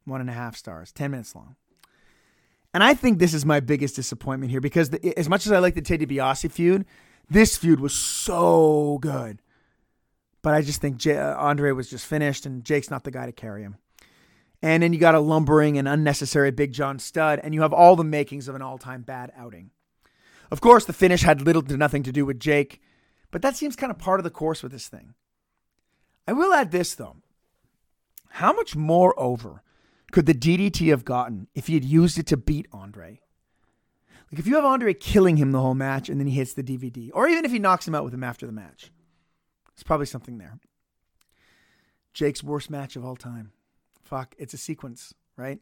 [0.03, 1.55] One and a half stars, 10 minutes long.
[2.75, 5.59] And I think this is my biggest disappointment here because the, as much as I
[5.59, 6.85] like the Ted DiBiase feud,
[7.29, 9.41] this feud was so good.
[10.41, 13.27] But I just think J- uh, Andre was just finished and Jake's not the guy
[13.27, 13.77] to carry him.
[14.61, 17.95] And then you got a lumbering and unnecessary Big John Studd, and you have all
[17.95, 19.71] the makings of an all time bad outing.
[20.51, 22.81] Of course, the finish had little to nothing to do with Jake,
[23.31, 25.13] but that seems kind of part of the course with this thing.
[26.27, 27.15] I will add this, though.
[28.31, 29.61] How much more over
[30.11, 33.19] could the DDT have gotten if he had used it to beat Andre?
[34.31, 36.63] Like if you have Andre killing him the whole match and then he hits the
[36.63, 38.91] DVD, or even if he knocks him out with him after the match,
[39.75, 40.59] there's probably something there.
[42.13, 43.51] Jake's worst match of all time.
[44.03, 45.59] Fuck, it's a sequence, right?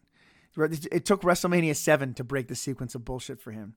[0.55, 3.75] It took WrestleMania 7 to break the sequence of bullshit for him.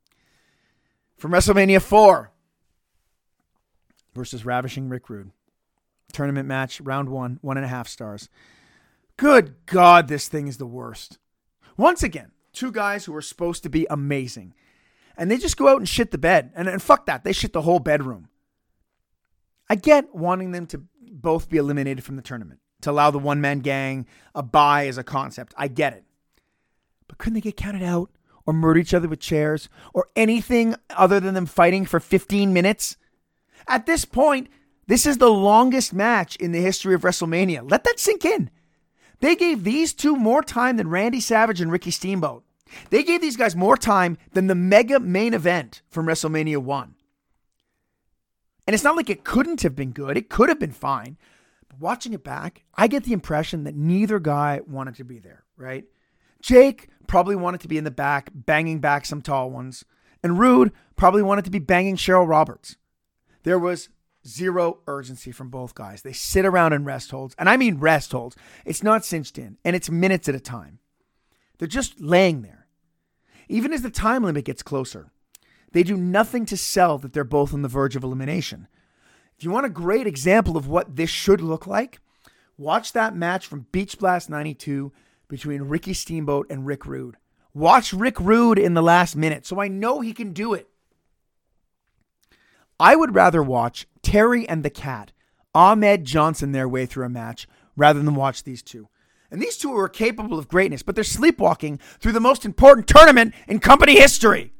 [1.17, 2.31] From WrestleMania 4
[4.15, 5.31] versus Ravishing Rick Rude.
[6.13, 8.29] Tournament match, round one, one and a half stars.
[9.17, 11.19] Good God, this thing is the worst.
[11.77, 14.55] Once again, two guys who are supposed to be amazing.
[15.17, 16.53] And they just go out and shit the bed.
[16.55, 18.29] And, and fuck that, they shit the whole bedroom.
[19.69, 23.41] I get wanting them to both be eliminated from the tournament, to allow the one
[23.41, 25.55] man gang a bye as a concept.
[25.57, 26.05] I get it.
[27.09, 28.11] But couldn't they get counted out
[28.45, 32.97] or murder each other with chairs or anything other than them fighting for 15 minutes?
[33.67, 34.49] At this point,
[34.87, 37.69] this is the longest match in the history of WrestleMania.
[37.69, 38.51] Let that sink in.
[39.21, 42.45] They gave these two more time than Randy Savage and Ricky Steamboat.
[42.91, 46.95] They gave these guys more time than the mega main event from WrestleMania 1.
[48.67, 51.17] And it's not like it couldn't have been good, it could have been fine.
[51.69, 55.45] But watching it back, I get the impression that neither guy wanted to be there,
[55.57, 55.85] right?
[56.43, 59.85] Jake probably wanted to be in the back, banging back some tall ones.
[60.23, 62.77] And Rude probably wanted to be banging Cheryl Roberts.
[63.45, 63.89] There was
[64.27, 66.03] zero urgency from both guys.
[66.03, 68.37] They sit around in rest holds, and I mean rest holds.
[68.65, 70.79] It's not cinched in, and it's minutes at a time.
[71.59, 72.67] They're just laying there.
[73.49, 75.13] Even as the time limit gets closer,
[75.73, 78.69] they do nothing to sell that they're both on the verge of elimination.
[79.37, 82.01] If you want a great example of what this should look like,
[82.57, 84.93] watch that match from Beach Blast 92
[85.29, 87.17] between Ricky Steamboat and Rick Rude.
[87.53, 90.69] Watch Rick Rude in the last minute so I know he can do it.
[92.79, 95.11] I would rather watch Terry and the Cat,
[95.53, 98.89] Ahmed Johnson their way through a match rather than watch these two.
[99.33, 103.35] And these two are capable of greatness, but they're sleepwalking through the most important tournament
[103.49, 104.53] in company history.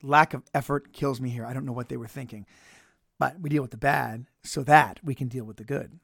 [0.00, 1.44] Lack of effort kills me here.
[1.44, 2.46] I don't know what they were thinking.
[3.18, 5.98] But we deal with the bad so that we can deal with the good.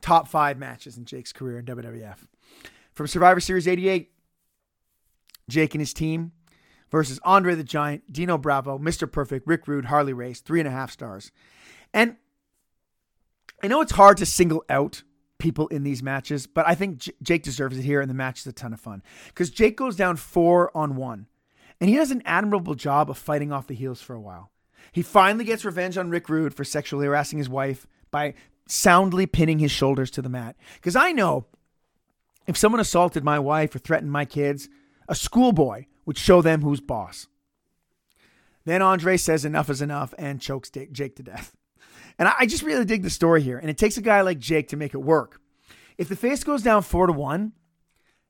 [0.00, 2.26] Top five matches in Jake's career in WWF.
[2.92, 4.10] From Survivor Series 88,
[5.48, 6.32] Jake and his team
[6.92, 9.10] versus Andre the Giant, Dino Bravo, Mr.
[9.10, 11.32] Perfect, Rick Rude, Harley Race, three and a half stars.
[11.92, 12.16] And
[13.62, 15.02] I know it's hard to single out
[15.38, 18.40] people in these matches, but I think J- Jake deserves it here, and the match
[18.40, 21.26] is a ton of fun because Jake goes down four on one,
[21.80, 24.52] and he does an admirable job of fighting off the heels for a while.
[24.92, 28.34] He finally gets revenge on Rick Rude for sexually harassing his wife by
[28.68, 30.56] soundly pinning his shoulders to the mat.
[30.74, 31.46] Because I know
[32.46, 34.68] if someone assaulted my wife or threatened my kids,
[35.08, 37.26] a schoolboy would show them who's boss.
[38.64, 41.56] Then Andre says enough is enough and chokes Jake to death.
[42.18, 43.56] And I just really dig the story here.
[43.56, 45.40] And it takes a guy like Jake to make it work.
[45.96, 47.52] If the face goes down four to one,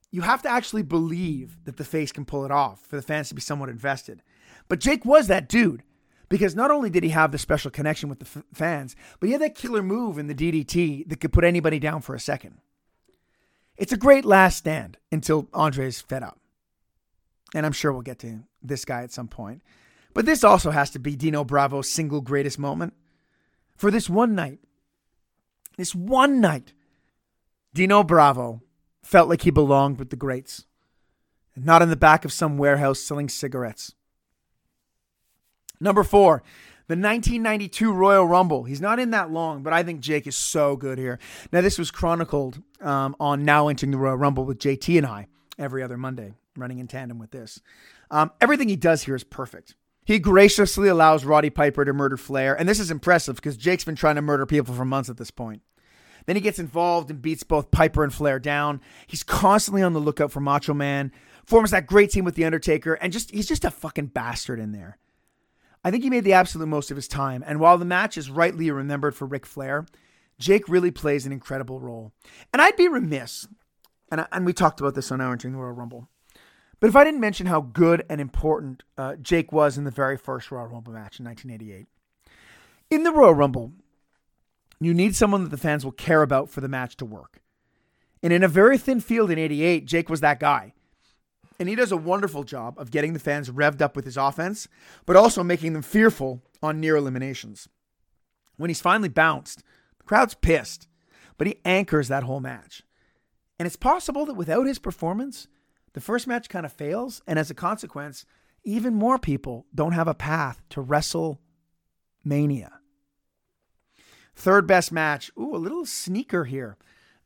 [0.09, 3.27] you have to actually believe that the face can pull it off for the fans
[3.27, 4.23] to be somewhat invested.
[4.69, 5.83] But Jake was that dude
[6.29, 9.33] because not only did he have the special connection with the f- fans, but he
[9.33, 12.59] had that killer move in the DDT that could put anybody down for a second.
[13.75, 16.39] It's a great last stand until Andre's fed up.
[17.53, 19.61] And I'm sure we'll get to this guy at some point.
[20.13, 22.93] But this also has to be Dino Bravo's single greatest moment.
[23.75, 24.59] For this one night,
[25.77, 26.73] this one night,
[27.73, 28.61] Dino Bravo
[29.01, 30.65] felt like he belonged with the greats,
[31.55, 33.93] and not in the back of some warehouse selling cigarettes.
[35.79, 36.43] Number four,
[36.87, 38.63] the 1992 Royal Rumble.
[38.63, 41.19] He's not in that long, but I think Jake is so good here.
[41.51, 45.27] Now, this was chronicled um, on Now Entering the Royal Rumble with JT and I
[45.57, 47.61] every other Monday, running in tandem with this.
[48.11, 49.75] Um, everything he does here is perfect.
[50.05, 53.95] He graciously allows Roddy Piper to murder Flair, and this is impressive because Jake's been
[53.95, 55.61] trying to murder people for months at this point.
[56.25, 58.81] Then he gets involved and beats both Piper and Flair down.
[59.07, 61.11] He's constantly on the lookout for Macho Man,
[61.45, 64.71] forms that great team with The Undertaker, and just he's just a fucking bastard in
[64.71, 64.97] there.
[65.83, 68.29] I think he made the absolute most of his time, and while the match is
[68.29, 69.85] rightly remembered for Ric Flair,
[70.39, 72.13] Jake really plays an incredible role.
[72.51, 73.47] And I'd be remiss,
[74.09, 76.09] and, and we talked about this on our entering the Royal Rumble,
[76.83, 80.17] but if I didn't mention how good and important uh, Jake was in the very
[80.17, 81.87] first Royal Rumble match in 1988.
[82.89, 83.71] In the Royal Rumble,
[84.81, 87.41] you need someone that the fans will care about for the match to work.
[88.21, 90.73] And in a very thin field in 88, Jake was that guy.
[91.57, 94.67] And he does a wonderful job of getting the fans revved up with his offense,
[95.05, 97.69] but also making them fearful on near eliminations.
[98.57, 99.63] When he's finally bounced,
[99.99, 100.89] the crowd's pissed,
[101.37, 102.83] but he anchors that whole match.
[103.57, 105.47] And it's possible that without his performance,
[105.93, 108.25] the first match kind of fails, and as a consequence,
[108.63, 111.39] even more people don't have a path to WrestleMania.
[114.35, 115.31] Third best match.
[115.37, 116.77] Ooh, a little sneaker here.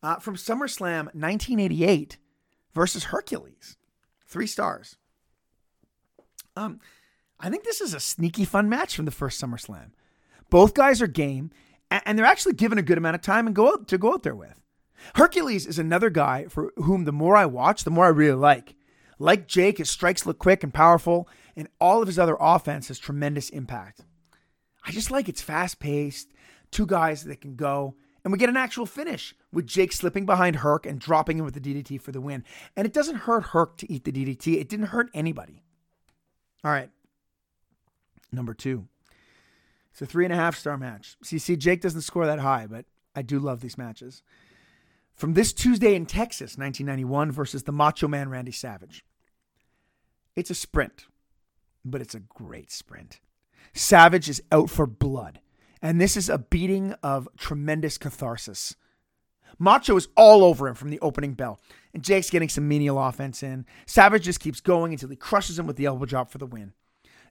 [0.04, 2.18] Uh, from SummerSlam 1988
[2.74, 3.78] versus Hercules.
[4.26, 4.98] Three stars.
[6.56, 6.80] Um,
[7.40, 9.92] I think this is a sneaky fun match from the first SummerSlam.
[10.50, 11.52] Both guys are game,
[11.90, 14.24] and they're actually given a good amount of time and go out to go out
[14.24, 14.60] there with.
[15.16, 18.76] Hercules is another guy for whom the more I watch, the more I really like.
[19.20, 23.00] Like Jake, his strikes look quick and powerful, and all of his other offense has
[23.00, 24.02] tremendous impact.
[24.86, 26.32] I just like it's fast paced,
[26.72, 30.58] two guys that can go, and we get an actual finish with Jake slipping behind
[30.58, 32.44] Herc and dropping him with the DDT for the win.
[32.76, 35.64] And it doesn't hurt Herc to eat the DDT, it didn't hurt anybody.
[36.64, 36.90] All right.
[38.32, 38.88] Number two.
[39.92, 41.16] It's a three and a half star match.
[41.24, 44.22] See, see, Jake doesn't score that high, but I do love these matches
[45.18, 49.04] from this Tuesday in Texas, 1991, versus the Macho Man Randy Savage.
[50.36, 51.08] It's a sprint,
[51.84, 53.20] but it's a great sprint.
[53.74, 55.40] Savage is out for blood,
[55.82, 58.76] and this is a beating of tremendous catharsis.
[59.58, 61.60] Macho is all over him from the opening bell,
[61.96, 63.66] and Jake's getting some menial offense in.
[63.88, 66.74] Savage just keeps going until he crushes him with the elbow drop for the win.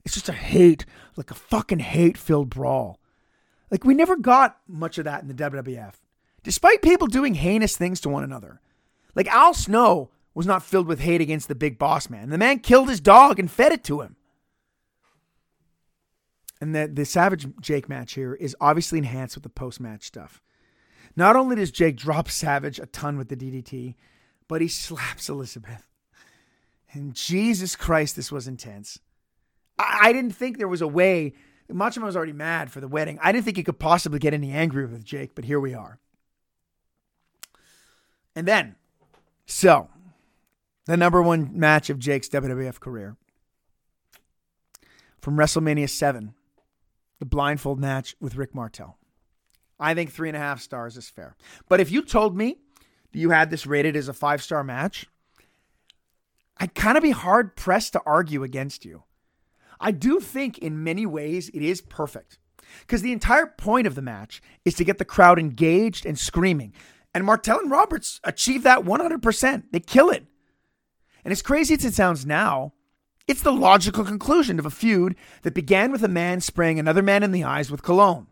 [0.03, 2.99] It's just a hate, like a fucking hate filled brawl.
[3.71, 5.93] Like, we never got much of that in the WWF
[6.47, 8.61] despite people doing heinous things to one another.
[9.15, 12.29] Like Al Snow was not filled with hate against the big boss man.
[12.29, 14.15] The man killed his dog and fed it to him.
[16.61, 20.41] And the, the Savage Jake match here is obviously enhanced with the post match stuff.
[21.17, 23.95] Not only does Jake drop Savage a ton with the DDT,
[24.47, 25.85] but he slaps Elizabeth.
[26.93, 28.99] And Jesus Christ, this was intense.
[29.77, 31.33] I, I didn't think there was a way.
[31.69, 33.19] Macho Man was already mad for the wedding.
[33.21, 35.99] I didn't think he could possibly get any angrier with Jake, but here we are.
[38.37, 38.75] And then,
[39.47, 39.89] so
[40.85, 43.17] the number one match of Jake's WWF career
[45.19, 46.35] from WrestleMania 7,
[47.17, 48.99] the blindfold match with Rick Martel.
[49.79, 51.35] I think three and a half stars is fair.
[51.67, 52.59] But if you told me
[53.11, 55.07] you had this rated as a five star match,
[56.57, 59.01] I'd kind of be hard pressed to argue against you.
[59.79, 62.37] I do think in many ways it is perfect
[62.81, 66.73] because the entire point of the match is to get the crowd engaged and screaming.
[67.17, 69.63] And Martel and Roberts achieve that 100%.
[69.71, 70.27] They kill it.
[71.25, 72.73] And as crazy as it sounds now,
[73.27, 77.23] it's the logical conclusion of a feud that began with a man spraying another man
[77.23, 78.27] in the eyes with cologne.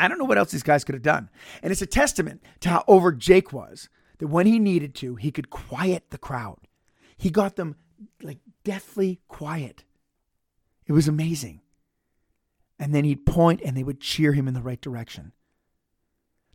[0.00, 1.28] I don't know what else these guys could have done.
[1.62, 5.30] And it's a testament to how over Jake was that when he needed to, he
[5.30, 6.68] could quiet the crowd.
[7.18, 7.76] He got them
[8.22, 9.84] like deathly quiet.
[10.86, 11.60] It was amazing.
[12.78, 15.32] And then he'd point and they would cheer him in the right direction.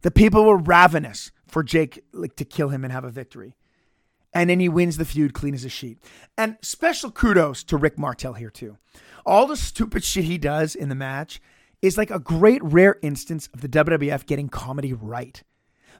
[0.01, 3.55] The people were ravenous for Jake like to kill him and have a victory.
[4.33, 5.97] And then he wins the feud clean as a sheet.
[6.37, 8.77] And special kudos to Rick Martel here too.
[9.25, 11.41] All the stupid shit he does in the match
[11.81, 15.41] is like a great rare instance of the WWF getting comedy right.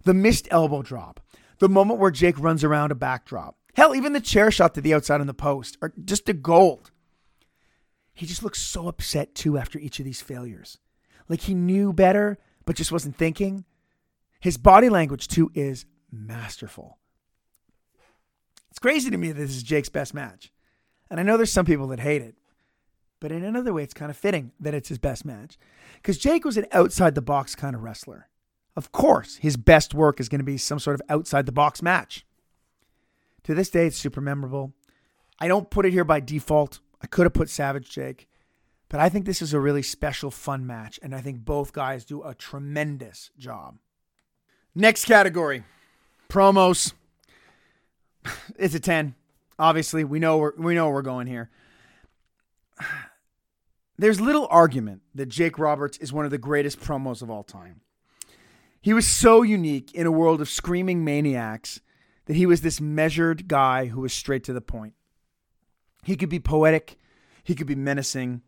[0.04, 1.20] The missed elbow drop,
[1.60, 3.56] The moment where Jake runs around a backdrop.
[3.76, 6.92] Hell, even the chair shot to the outside on the post are just a gold.
[8.14, 10.80] He just looks so upset too after each of these failures.
[11.30, 13.66] Like he knew better, but just wasn't thinking.
[14.40, 16.98] His body language too is masterful.
[18.70, 20.52] It's crazy to me that this is Jake's best match.
[21.10, 22.36] And I know there's some people that hate it,
[23.20, 25.58] but in another way, it's kind of fitting that it's his best match.
[25.96, 28.30] Because Jake was an outside the box kind of wrestler.
[28.76, 31.82] Of course, his best work is going to be some sort of outside the box
[31.82, 32.26] match.
[33.44, 34.74] To this day, it's super memorable.
[35.40, 36.80] I don't put it here by default.
[37.02, 38.28] I could have put Savage Jake,
[38.90, 42.06] but I think this is a really special, fun match, and I think both guys
[42.06, 43.78] do a tremendous job.
[44.76, 45.64] Next category
[46.30, 46.94] promos.
[48.58, 49.16] It's a 10.
[49.60, 51.50] Obviously, we know we know we're going here.
[53.98, 57.82] There's little argument that Jake Roberts is one of the greatest promos of all time.
[58.82, 61.82] He was so unique in a world of screaming maniacs
[62.26, 64.94] that he was this measured guy who was straight to the point.
[66.04, 66.98] He could be poetic,
[67.44, 68.42] he could be menacing,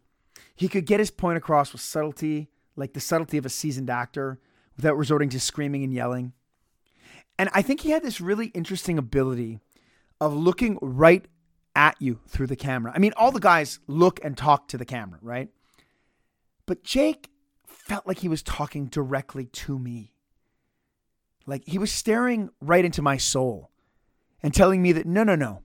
[0.55, 4.39] he could get his point across with subtlety, like the subtlety of a seasoned actor,
[4.80, 6.32] without resorting to screaming and yelling.
[7.38, 9.59] And I think he had this really interesting ability
[10.21, 11.25] of looking right
[11.75, 12.93] at you through the camera.
[12.95, 15.49] I mean, all the guys look and talk to the camera, right?
[16.65, 17.30] But Jake
[17.67, 20.13] felt like he was talking directly to me.
[21.45, 23.71] Like he was staring right into my soul
[24.41, 25.61] and telling me that no, no, no.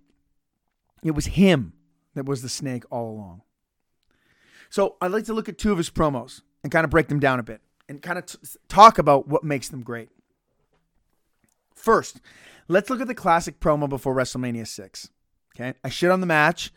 [1.05, 1.75] It was him
[2.15, 3.43] that was the snake all along.
[4.71, 7.21] So I'd like to look at two of his promos and kind of break them
[7.21, 10.09] down a bit and kind of t- talk about what makes them great.
[11.75, 12.21] First,
[12.69, 15.11] let's look at the classic promo before WrestleMania 6.
[15.55, 15.75] Okay.
[15.85, 16.73] I shit on the match,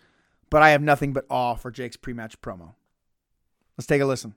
[0.49, 2.73] but I have nothing but awe for Jake's pre match promo.
[3.77, 4.35] Let's take a listen.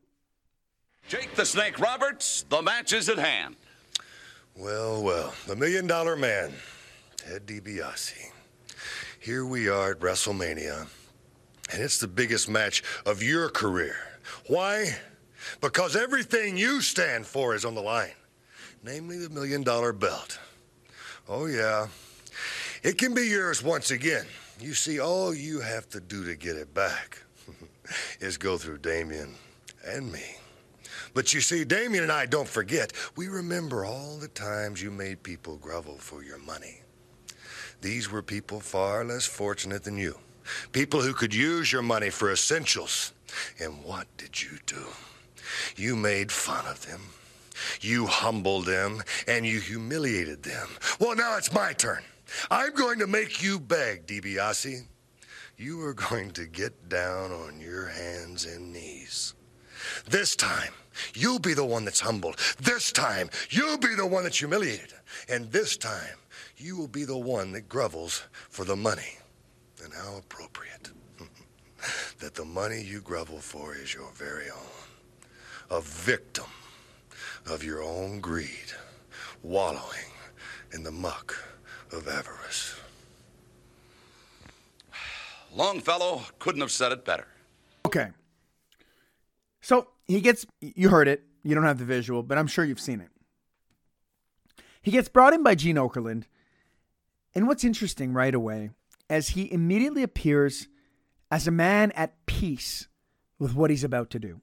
[1.08, 3.56] Jake the Snake Roberts, the match is at hand.
[4.56, 6.52] Well, well, the million dollar man,
[7.16, 8.30] Ted DiBiase.
[9.18, 10.86] Here we are at WrestleMania,
[11.72, 13.96] and it's the biggest match of your career.
[14.46, 14.96] Why?
[15.60, 18.12] Because everything you stand for is on the line,
[18.82, 20.38] namely the million dollar belt.
[21.28, 21.88] Oh, yeah.
[22.82, 24.26] It can be yours once again.
[24.60, 27.22] You see, all you have to do to get it back
[28.20, 29.34] is go through Damien
[29.86, 30.24] and me.
[31.14, 32.92] But you see, Damien and I don't forget.
[33.16, 36.82] We remember all the times you made people grovel for your money.
[37.80, 40.18] These were people far less fortunate than you.
[40.72, 43.12] People who could use your money for essentials.
[43.58, 44.84] And what did you do?
[45.76, 47.00] You made fun of them.
[47.80, 50.68] You humbled them and you humiliated them.
[50.98, 52.02] Well, now it's my turn.
[52.50, 54.86] I'm going to make you beg, DiBiase.
[55.56, 59.34] You are going to get down on your hands and knees.
[60.08, 60.72] This time,
[61.14, 62.36] you'll be the one that's humbled.
[62.60, 64.94] This time, you'll be the one that's humiliated.
[65.28, 66.16] And this time,
[66.56, 69.18] you will be the one that grovels for the money.
[69.82, 70.90] And how appropriate
[72.20, 74.79] that the money you grovel for is your very own.
[75.70, 76.46] A victim
[77.46, 78.72] of your own greed,
[79.42, 80.10] wallowing
[80.72, 81.36] in the muck
[81.92, 82.74] of avarice.
[85.54, 87.26] Longfellow couldn't have said it better.
[87.86, 88.08] Okay.
[89.60, 91.24] So he gets, you heard it.
[91.42, 93.10] You don't have the visual, but I'm sure you've seen it.
[94.82, 96.24] He gets brought in by Gene Okerlund.
[97.34, 98.70] And what's interesting right away,
[99.08, 100.68] as he immediately appears
[101.30, 102.88] as a man at peace
[103.38, 104.40] with what he's about to do.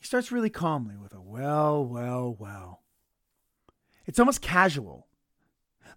[0.00, 2.80] He starts really calmly with a well, well, well.
[4.06, 5.06] It's almost casual,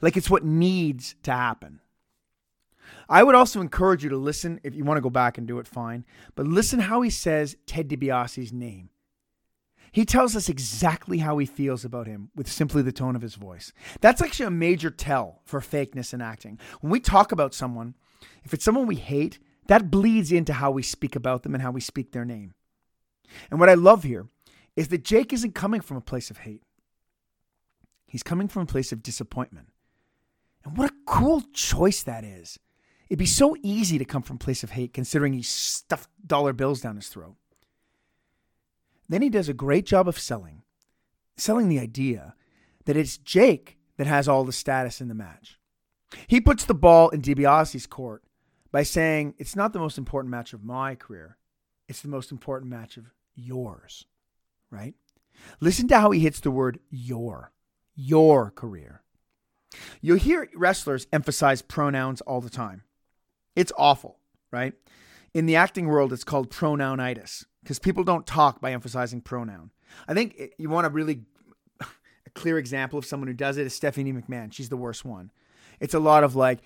[0.02, 1.80] like it's what needs to happen.
[3.08, 5.58] I would also encourage you to listen if you want to go back and do
[5.60, 6.04] it, fine.
[6.36, 8.90] But listen how he says Ted DiBiase's name.
[9.94, 13.36] He tells us exactly how he feels about him with simply the tone of his
[13.36, 13.72] voice.
[14.02, 16.60] That's actually a major tell for fakeness in acting.
[16.82, 17.96] When we talk about someone,
[18.44, 21.72] if it's someone we hate, that bleeds into how we speak about them and how
[21.72, 22.54] we speak their name.
[23.50, 24.28] And what I love here
[24.76, 26.64] is that Jake isn't coming from a place of hate.
[28.08, 29.68] He's coming from a place of disappointment.
[30.64, 32.60] And what a cool choice that is.
[33.10, 36.54] It'd be so easy to come from a place of hate considering he stuffed dollar
[36.54, 37.36] bills down his throat.
[39.10, 40.64] Then he does a great job of selling,
[41.38, 42.36] selling the idea
[42.86, 45.60] that it's Jake that has all the status in the match.
[46.28, 48.24] He puts the ball in DiBiase's court
[48.72, 51.38] by saying it's not the most important match of my career,
[51.88, 54.06] it's the most important match of yours,
[54.70, 54.94] right?
[55.60, 57.52] Listen to how he hits the word your,
[57.96, 59.02] your career.
[60.02, 62.84] You'll hear wrestlers emphasize pronouns all the time.
[63.56, 64.20] It's awful,
[64.52, 64.74] right?
[65.34, 69.72] In the acting world, it's called pronounitis because people don't talk by emphasizing pronoun.
[70.08, 71.22] I think you want to really
[71.82, 74.54] a clear example of someone who does it is Stephanie McMahon.
[74.54, 75.32] She's the worst one.
[75.80, 76.60] It's a lot of like,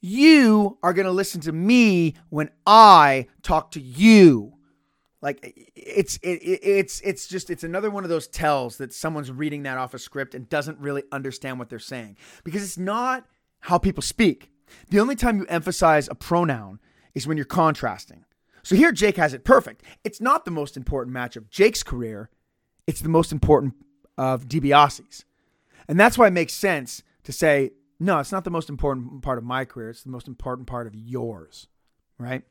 [0.00, 4.55] you are going to listen to me when I talk to you.
[5.22, 9.62] Like it's it, it's it's just it's another one of those tells that someone's reading
[9.62, 13.24] that off a script and doesn't really understand what they're saying because it's not
[13.60, 14.50] how people speak.
[14.90, 16.80] The only time you emphasize a pronoun
[17.14, 18.24] is when you're contrasting.
[18.62, 19.82] So here Jake has it perfect.
[20.04, 22.30] It's not the most important match of Jake's career,
[22.86, 23.74] it's the most important
[24.18, 25.24] of DiBiase's.
[25.88, 29.38] And that's why it makes sense to say, no, it's not the most important part
[29.38, 31.68] of my career, it's the most important part of yours,
[32.18, 32.42] right?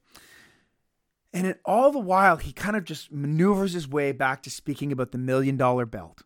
[1.36, 4.93] And it, all the while, he kind of just maneuvers his way back to speaking
[4.93, 6.23] about the million dollar belt.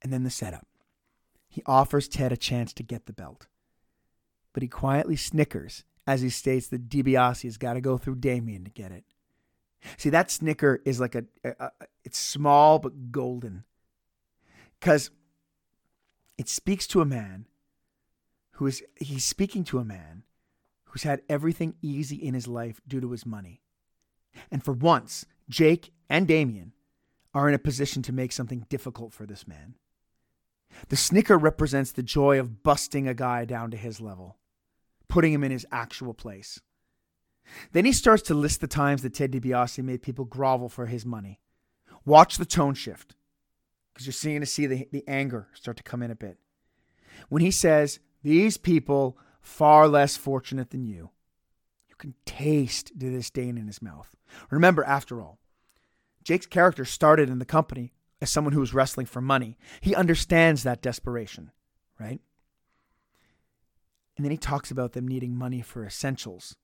[0.00, 0.68] And then the setup.
[1.48, 3.48] He offers Ted a chance to get the belt.
[4.52, 8.62] But he quietly snickers as he states that DiBiase has got to go through Damien
[8.62, 9.02] to get it.
[9.96, 11.70] See, that snicker is like a, a, a
[12.04, 13.64] it's small but golden.
[14.78, 15.10] Because
[16.38, 17.46] it speaks to a man
[18.52, 20.22] who is, he's speaking to a man
[20.88, 23.62] who's had everything easy in his life due to his money.
[24.50, 26.72] And for once, Jake and Damien
[27.34, 29.74] are in a position to make something difficult for this man.
[30.88, 34.38] The snicker represents the joy of busting a guy down to his level,
[35.08, 36.60] putting him in his actual place.
[37.72, 41.06] Then he starts to list the times that Ted DiBiase made people grovel for his
[41.06, 41.40] money.
[42.04, 43.16] Watch the tone shift,
[43.92, 46.38] because you're seeing to see the, the anger start to come in a bit.
[47.28, 49.18] When he says, These people
[49.48, 51.10] far less fortunate than you,
[51.88, 54.14] you can taste the disdain in his mouth.
[54.50, 55.38] Remember, after all,
[56.22, 59.56] Jake's character started in the company as someone who was wrestling for money.
[59.80, 61.50] He understands that desperation,
[61.98, 62.20] right?
[64.16, 66.56] And then he talks about them needing money for essentials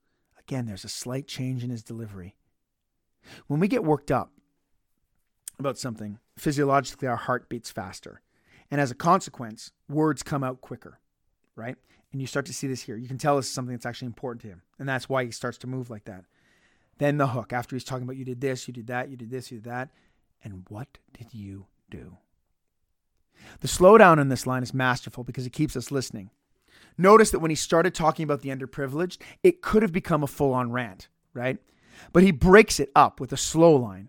[0.46, 2.36] Again, there's a slight change in his delivery.
[3.46, 4.32] When we get worked up
[5.58, 8.20] about something, physiologically our heart beats faster.
[8.70, 11.00] And as a consequence, words come out quicker,
[11.56, 11.76] right?
[12.12, 12.96] And you start to see this here.
[12.96, 14.62] You can tell this is something that's actually important to him.
[14.78, 16.24] And that's why he starts to move like that.
[16.98, 19.30] Then the hook, after he's talking about you did this, you did that, you did
[19.30, 19.90] this, you did that.
[20.42, 22.18] And what did you do?
[23.60, 26.30] The slowdown in this line is masterful because it keeps us listening.
[26.96, 30.52] Notice that when he started talking about the underprivileged, it could have become a full
[30.52, 31.58] on rant, right?
[32.12, 34.08] But he breaks it up with a slow line.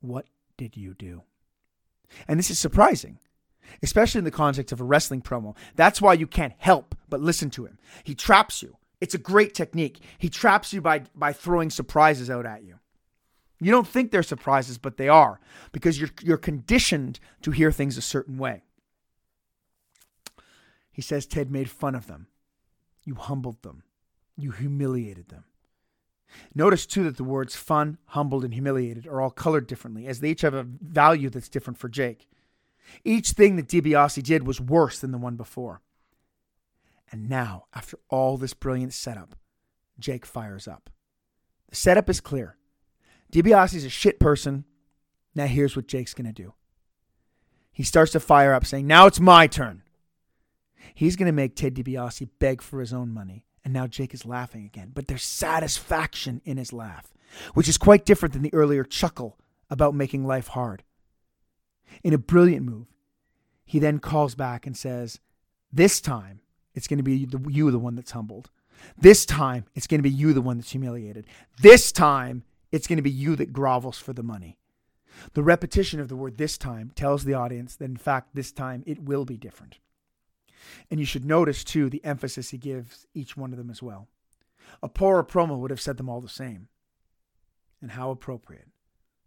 [0.00, 0.26] What
[0.56, 1.22] did you do?
[2.28, 3.18] And this is surprising,
[3.82, 5.56] especially in the context of a wrestling promo.
[5.76, 7.78] That's why you can't help but listen to him.
[8.04, 8.76] He traps you.
[9.00, 10.00] It's a great technique.
[10.18, 12.78] He traps you by, by throwing surprises out at you.
[13.60, 17.96] You don't think they're surprises, but they are because you're, you're conditioned to hear things
[17.96, 18.64] a certain way.
[20.90, 22.26] He says Ted made fun of them.
[23.04, 23.82] You humbled them.
[24.36, 25.44] You humiliated them.
[26.54, 30.30] Notice too that the words fun, humbled, and humiliated are all colored differently, as they
[30.30, 32.28] each have a value that's different for Jake.
[33.04, 35.80] Each thing that DiBiase did was worse than the one before.
[37.10, 39.36] And now, after all this brilliant setup,
[39.98, 40.90] Jake fires up.
[41.68, 42.56] The setup is clear.
[43.32, 44.64] DiBiase's a shit person.
[45.34, 46.54] Now here's what Jake's going to do.
[47.70, 49.82] He starts to fire up, saying, Now it's my turn.
[50.94, 53.46] He's going to make Ted DiBiase beg for his own money.
[53.64, 54.90] And now Jake is laughing again.
[54.92, 57.12] But there's satisfaction in his laugh,
[57.54, 59.38] which is quite different than the earlier chuckle
[59.70, 60.82] about making life hard.
[62.02, 62.86] In a brilliant move,
[63.64, 65.20] he then calls back and says,
[65.72, 66.40] This time,
[66.74, 68.50] it's going to be you, the one that's humbled.
[68.98, 71.26] This time, it's going to be you, the one that's humiliated.
[71.60, 74.58] This time, it's going to be you that grovels for the money.
[75.34, 78.82] The repetition of the word this time tells the audience that, in fact, this time
[78.86, 79.78] it will be different.
[80.90, 84.08] And you should notice, too, the emphasis he gives each one of them as well.
[84.82, 86.68] A poorer promo would have said them all the same.
[87.80, 88.68] And how appropriate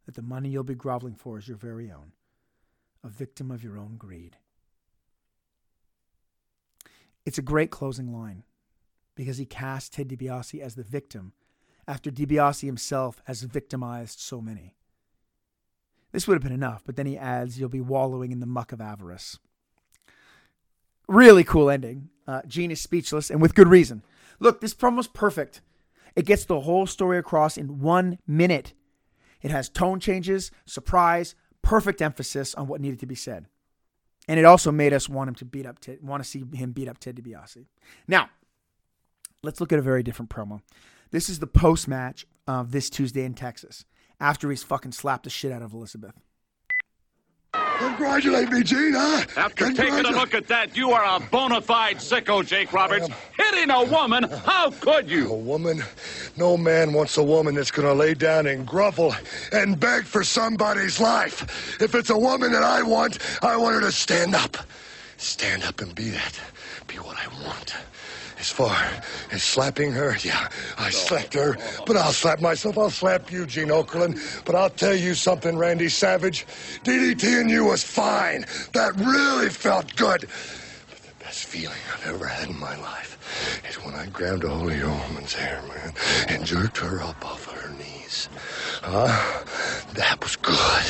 [0.06, 2.14] that the money you'll be groveling for is your very own,
[3.06, 4.38] a victim of your own greed.
[7.26, 8.44] It's a great closing line
[9.16, 11.34] because he casts Ted DiBiase as the victim
[11.88, 14.76] after DiBiase himself has victimized so many.
[16.12, 18.72] This would have been enough, but then he adds, You'll be wallowing in the muck
[18.72, 19.38] of avarice.
[21.08, 22.10] Really cool ending.
[22.28, 24.02] Uh, Gene is speechless, and with good reason.
[24.40, 25.62] Look, this promo's perfect.
[26.16, 28.74] It gets the whole story across in one minute.
[29.42, 31.36] It has tone changes, surprise,
[31.66, 33.48] perfect emphasis on what needed to be said.
[34.28, 36.72] And it also made us want him to beat up Ted, want to see him
[36.72, 37.66] beat up Ted DiBiase.
[38.08, 38.30] Now,
[39.44, 40.62] let's look at a very different promo.
[41.12, 43.86] This is the post match of this Tuesday in Texas
[44.20, 46.16] after he's fucking slapped the shit out of Elizabeth.
[47.78, 49.26] Congratulate me, Gene, huh?
[49.38, 53.08] After taking a look at that, you are a bona fide sicko, Jake Roberts.
[53.38, 54.24] Hitting a woman?
[54.24, 55.32] How could you?
[55.32, 55.84] A woman?
[56.38, 59.16] No man wants a woman that's gonna lay down and grovel
[59.52, 61.82] and beg for somebody's life.
[61.82, 64.58] If it's a woman that I want, I want her to stand up.
[65.18, 66.40] Stand up and be that.
[66.88, 67.74] Be what I want.
[68.46, 68.78] As far
[69.32, 72.78] as slapping her, yeah, I slapped her, but I'll slap myself.
[72.78, 74.46] I'll slap you, Gene Okerlund.
[74.46, 76.46] But I'll tell you something, Randy Savage.
[76.84, 78.46] DDT and you was fine.
[78.74, 80.30] That really felt good.
[80.90, 83.18] But the best feeling I've ever had in my life
[83.68, 85.94] is when I grabbed a your woman's hair, man,
[86.28, 87.70] and jerked her up off of her
[88.06, 88.30] knees.
[88.82, 89.44] Huh?
[89.94, 90.86] That was good.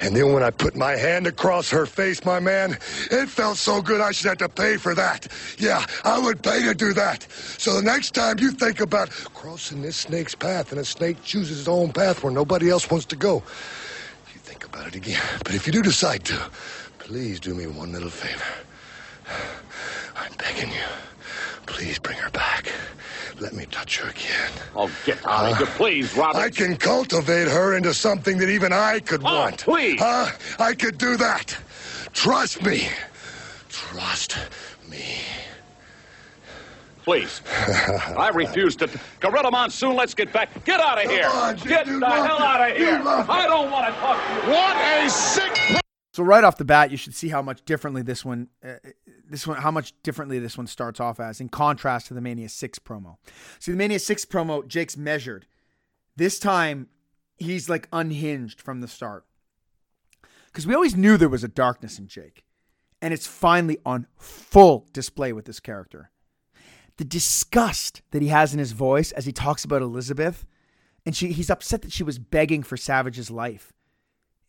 [0.00, 2.72] And then when I put my hand across her face, my man,
[3.10, 5.28] it felt so good I should have to pay for that.
[5.58, 7.26] Yeah, I would pay to do that.
[7.58, 11.58] So the next time you think about crossing this snake's path and a snake chooses
[11.58, 13.42] his own path where nobody else wants to go,
[14.32, 15.22] you think about it again.
[15.44, 16.50] But if you do decide to,
[16.98, 18.44] please do me one little favor.
[20.16, 20.88] I'm begging you.
[21.66, 22.72] Please bring her back.
[23.40, 24.52] Let me touch her again.
[24.76, 26.38] Oh, get out of here, please, Robert.
[26.38, 29.64] I can cultivate her into something that even I could Oh, want.
[29.64, 29.98] please.
[29.98, 30.30] Huh?
[30.58, 31.56] I could do that.
[32.12, 32.88] Trust me.
[33.70, 34.36] Trust
[34.90, 35.20] me.
[37.04, 37.40] Please.
[38.16, 38.90] I refuse to.
[39.20, 40.64] Gorilla Monsoon, let's get back.
[40.66, 41.26] Get out of here.
[41.32, 42.42] on, get the hell it.
[42.42, 43.00] out of here.
[43.06, 44.52] I don't want to talk to you.
[44.52, 45.80] What a sick.
[46.12, 48.74] So right off the bat, you should see how much differently this one, uh,
[49.30, 52.48] this one, how much differently this one starts off as, in contrast to the Mania
[52.48, 53.16] Six promo.
[53.58, 55.46] See, the Mania Six promo, Jake's measured.
[56.16, 56.88] This time,
[57.38, 59.24] he's like unhinged from the start,
[60.46, 62.44] because we always knew there was a darkness in Jake,
[63.00, 66.10] and it's finally on full display with this character.
[66.96, 70.44] The disgust that he has in his voice as he talks about Elizabeth,
[71.06, 73.72] and she, he's upset that she was begging for Savage's life.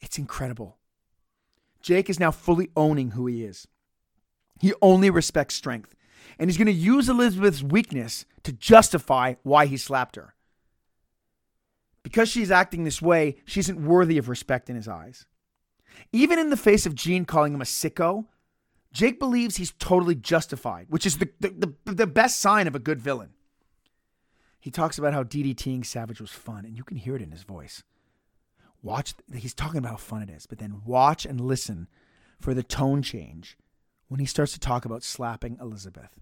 [0.02, 0.78] It's incredible.
[1.82, 3.68] Jake is now fully owning who he is.
[4.62, 5.96] He only respects strength,
[6.38, 10.36] and he's going to use Elizabeth's weakness to justify why he slapped her.
[12.04, 15.26] Because she's acting this way, she isn't worthy of respect in his eyes.
[16.12, 18.26] Even in the face of Gene calling him a sicko,
[18.94, 22.80] Jake believes he's totally justified, which is the, the, the, the best sign of a
[22.80, 23.32] good villain.
[24.60, 27.44] He talks about how DDTing Savage was fun, and you can hear it in his
[27.44, 27.84] voice
[28.82, 31.88] watch he's talking about how fun it is but then watch and listen
[32.40, 33.58] for the tone change
[34.12, 36.20] when he starts to talk about slapping elizabeth.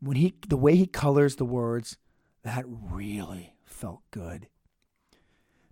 [0.00, 1.96] When he the way he colors the words
[2.42, 4.48] that really felt good.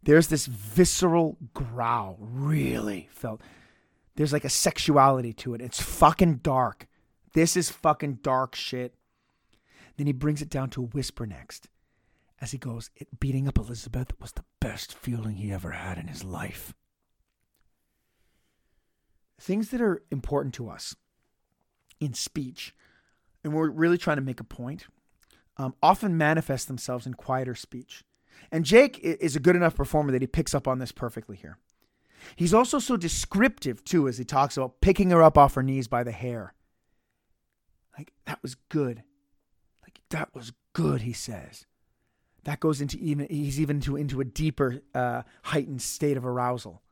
[0.03, 3.43] There's this visceral growl really felt.
[4.17, 5.61] There's like a sexuality to it.
[5.61, 6.87] It's fucking dark.
[7.35, 8.95] This is fucking dark shit.
[9.99, 11.69] Then he brings it down to a whisper next
[12.41, 16.09] as he goes, it, beating up Elizabeth was the best feeling he ever had in
[16.09, 16.73] his life.
[19.43, 20.95] Things that are important to us
[21.99, 22.77] in speech,
[23.43, 24.87] and we're really trying to make a point,
[25.57, 28.05] um, often manifest themselves in quieter speech.
[28.53, 31.59] And Jake is a good enough performer that he picks up on this perfectly here.
[32.37, 35.89] He's also so descriptive, too, as he talks about picking her up off her knees
[35.89, 36.55] by the hair.
[37.99, 39.03] Like, that was good.
[39.83, 41.67] Like, that was good, he says
[42.45, 46.83] that goes into even he's even into into a deeper uh, heightened state of arousal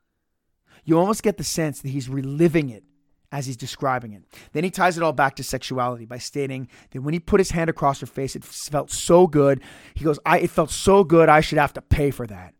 [0.84, 2.84] you almost get the sense that he's reliving it
[3.32, 4.24] as he's describing it.
[4.52, 7.52] Then he ties it all back to sexuality by stating that when he put his
[7.52, 9.62] hand across her face it felt so good.
[9.94, 12.54] He goes i it felt so good i should have to pay for that.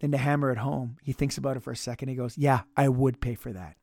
[0.00, 2.08] Then to hammer it home he thinks about it for a second.
[2.08, 3.76] He goes yeah i would pay for that.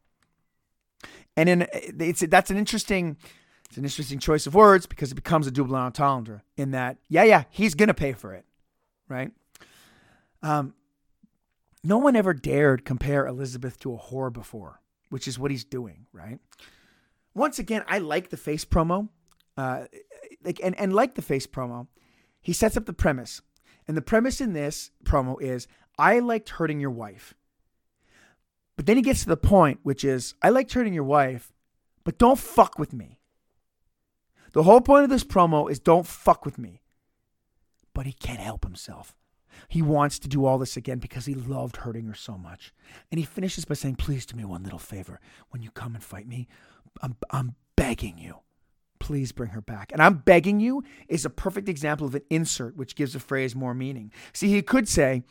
[1.36, 3.18] And then it's that's an interesting
[3.68, 7.24] it's an interesting choice of words because it becomes a double entendre in that, yeah,
[7.24, 8.46] yeah, he's going to pay for it,
[9.10, 9.32] right?
[10.42, 10.74] Um,
[11.88, 16.06] no one ever dared compare Elizabeth to a whore before, which is what he's doing,
[16.12, 16.40] right?
[17.34, 19.10] Once again, I like the face promo,
[19.56, 19.86] uh,
[20.44, 21.88] like and and like the face promo,
[22.42, 23.42] he sets up the premise,
[23.88, 25.68] and the premise in this promo is
[25.98, 27.34] I liked hurting your wife,
[28.76, 31.54] but then he gets to the point, which is I liked hurting your wife,
[32.04, 33.20] but don't fuck with me.
[34.54, 36.82] The whole point of this promo is don't fuck with me.
[37.94, 39.16] But he can't help himself.
[39.68, 42.74] He wants to do all this again because he loved hurting her so much.
[43.12, 45.20] And he finishes by saying, Please do me one little favor.
[45.50, 46.48] When you come and fight me,
[47.02, 48.38] I'm, I'm begging you.
[49.00, 49.92] Please bring her back.
[49.92, 53.56] And I'm begging you is a perfect example of an insert which gives a phrase
[53.56, 54.12] more meaning.
[54.34, 55.24] See, he could say,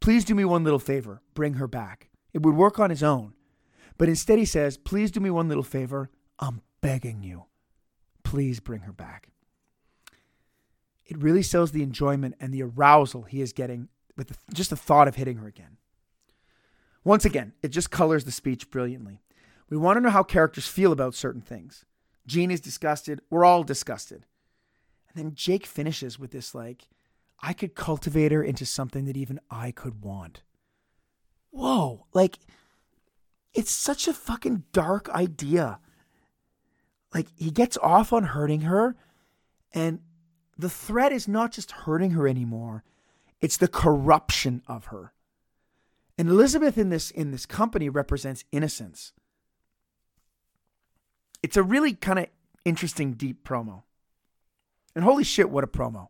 [0.00, 1.22] Please do me one little favor.
[1.34, 2.10] Bring her back.
[2.32, 3.34] It would work on his own.
[3.96, 6.10] But instead, he says, Please do me one little favor.
[6.38, 7.46] I'm begging you.
[8.22, 9.30] Please bring her back.
[11.08, 14.76] It really sells the enjoyment and the arousal he is getting with the, just the
[14.76, 15.78] thought of hitting her again.
[17.02, 19.22] Once again, it just colors the speech brilliantly.
[19.70, 21.84] We want to know how characters feel about certain things.
[22.26, 23.20] Gene is disgusted.
[23.30, 24.26] We're all disgusted.
[25.08, 26.88] And then Jake finishes with this like,
[27.40, 30.42] I could cultivate her into something that even I could want.
[31.50, 32.06] Whoa.
[32.12, 32.38] Like,
[33.54, 35.78] it's such a fucking dark idea.
[37.14, 38.96] Like, he gets off on hurting her,
[39.72, 40.00] and
[40.58, 42.82] the threat is not just hurting her anymore,
[43.40, 45.12] it's the corruption of her.
[46.18, 49.12] And Elizabeth in this in this company represents innocence.
[51.42, 52.26] It's a really kind of
[52.64, 53.84] interesting deep promo.
[54.96, 56.08] And holy shit, what a promo.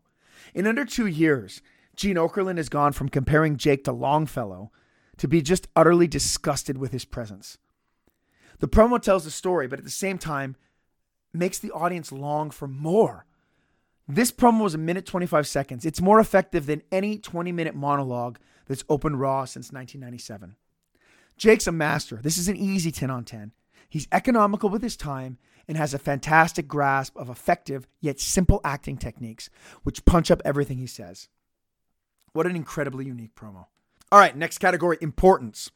[0.55, 1.61] In under two years,
[1.95, 4.71] Gene Okerlund has gone from comparing Jake to Longfellow
[5.17, 7.59] to be just utterly disgusted with his presence.
[8.59, 10.55] The promo tells the story, but at the same time,
[11.33, 13.25] makes the audience long for more.
[14.11, 15.85] This promo was a minute 25 seconds.
[15.85, 20.55] It's more effective than any 20 minute monologue that's opened Raw since 1997.
[21.37, 22.15] Jake's a master.
[22.15, 23.51] This is an easy 10 on 10.
[23.87, 25.37] He's economical with his time
[25.67, 29.51] and has a fantastic grasp of effective yet simple acting techniques,
[29.83, 31.29] which punch up everything he says.
[32.33, 33.67] What an incredibly unique promo.
[34.11, 35.69] All right, next category importance.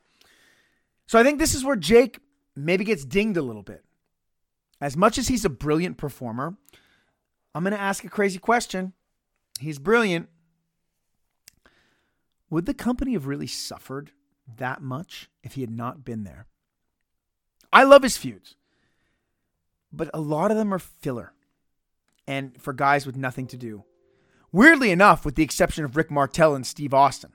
[1.05, 2.17] So I think this is where Jake
[2.55, 3.83] maybe gets dinged a little bit.
[4.81, 6.57] As much as he's a brilliant performer,
[7.53, 8.93] I'm going to ask a crazy question.
[9.59, 10.29] He's brilliant.
[12.49, 14.11] Would the company have really suffered
[14.57, 16.47] that much if he had not been there?
[17.71, 18.55] I love his feuds,
[19.91, 21.33] but a lot of them are filler
[22.27, 23.83] and for guys with nothing to do.
[24.51, 27.31] Weirdly enough, with the exception of Rick Martel and Steve Austin.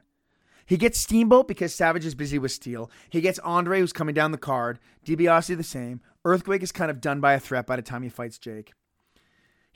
[0.64, 2.90] He gets Steamboat because Savage is busy with Steele.
[3.08, 4.78] He gets Andre, who's coming down the card.
[5.04, 6.00] DiBiase the same.
[6.24, 8.72] Earthquake is kind of done by a threat by the time he fights Jake.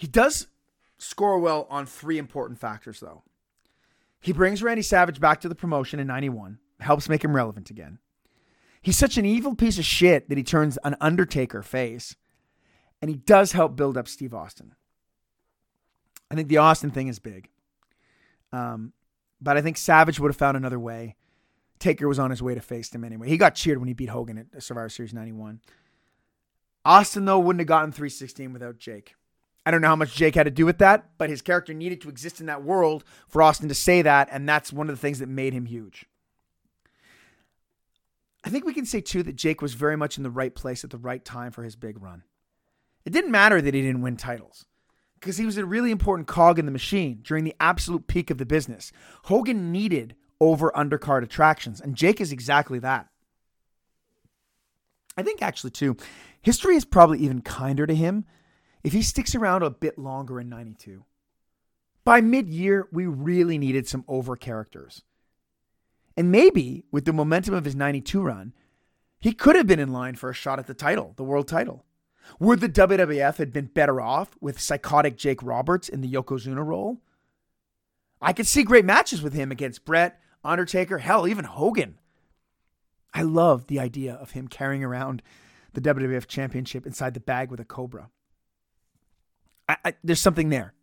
[0.02, 0.48] He does
[0.98, 3.22] score well on three important factors, though.
[4.20, 8.00] He brings Randy Savage back to the promotion in 91, helps make him relevant again.
[8.82, 12.16] He's such an evil piece of shit that he turns an Undertaker face.
[13.00, 14.74] And he does help build up Steve Austin.
[16.32, 17.48] I think the Austin thing is big.
[18.52, 18.94] Um,
[19.40, 21.14] but I think Savage would have found another way.
[21.78, 23.28] Taker was on his way to face him anyway.
[23.28, 25.60] He got cheered when he beat Hogan at Survivor Series 91.
[26.84, 29.14] Austin, though, wouldn't have gotten 316 without Jake.
[29.64, 32.00] I don't know how much Jake had to do with that, but his character needed
[32.00, 35.00] to exist in that world for Austin to say that, and that's one of the
[35.00, 36.06] things that made him huge.
[38.44, 40.82] I think we can say too that Jake was very much in the right place
[40.82, 42.24] at the right time for his big run.
[43.04, 44.66] It didn't matter that he didn't win titles
[45.20, 48.38] because he was a really important cog in the machine during the absolute peak of
[48.38, 48.90] the business.
[49.24, 53.06] Hogan needed over undercard attractions, and Jake is exactly that.
[55.16, 55.96] I think actually too,
[56.40, 58.24] history is probably even kinder to him
[58.84, 61.04] if he sticks around a bit longer in 92.
[62.04, 65.02] By mid year, we really needed some over characters.
[66.16, 68.52] And maybe with the momentum of his 92 run,
[69.20, 71.84] he could have been in line for a shot at the title, the world title.
[72.38, 77.00] Would the WWF have been better off with psychotic Jake Roberts in the Yokozuna role?
[78.20, 81.98] I could see great matches with him against Bret, Undertaker, hell, even Hogan.
[83.14, 85.22] I love the idea of him carrying around
[85.72, 88.10] the WWF Championship inside the bag with a Cobra.
[89.72, 90.74] I, I, there's something there.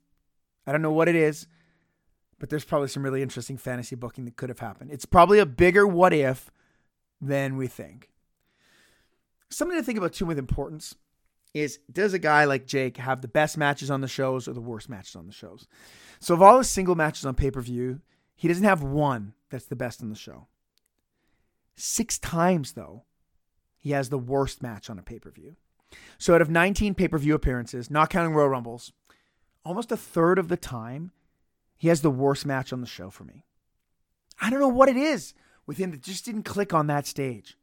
[0.68, 1.48] I don't know what it is
[2.40, 4.92] but there's probably some really interesting fantasy booking that could have happened.
[4.92, 6.50] It's probably a bigger what if
[7.22, 8.10] than we think.
[9.50, 10.96] Something to think about too with importance
[11.54, 14.62] is does a guy like Jake have the best matches on the shows or the
[14.62, 15.68] worst matches on the shows?
[16.20, 18.02] So, of all his single matches on pay per view,
[18.36, 20.48] he doesn't have one that's the best on the show.
[21.76, 23.04] Six times, though,
[23.78, 25.56] he has the worst match on a pay per view.
[26.18, 28.92] So, out of 19 pay per view appearances, not counting Royal Rumbles,
[29.64, 31.12] almost a third of the time,
[31.78, 33.46] he has the worst match on the show for me.
[34.42, 35.34] I don't know what it is
[35.66, 37.58] with him that just didn't click on that stage.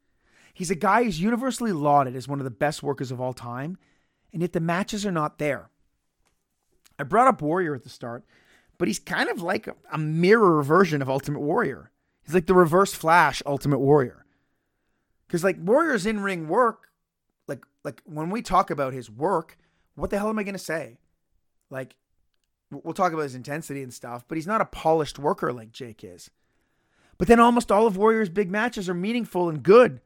[0.54, 3.76] He's a guy who's universally lauded as one of the best workers of all time,
[4.32, 5.70] and yet the matches are not there.
[6.98, 8.24] I brought up Warrior at the start,
[8.78, 11.90] but he's kind of like a, mirror version of Ultimate Warrior.
[12.24, 14.24] He's like the reverse Flash Ultimate Warrior.
[15.26, 16.88] Because like Warrior's in ring work,
[17.86, 19.56] like when we talk about his work,
[19.94, 20.98] what the hell am I gonna say?
[21.70, 21.96] Like
[22.70, 26.02] We'll talk about his intensity and stuff, but he's not a polished worker like Jake
[26.02, 26.30] is.
[27.16, 30.00] But then almost all of Warrior's big matches are meaningful and good.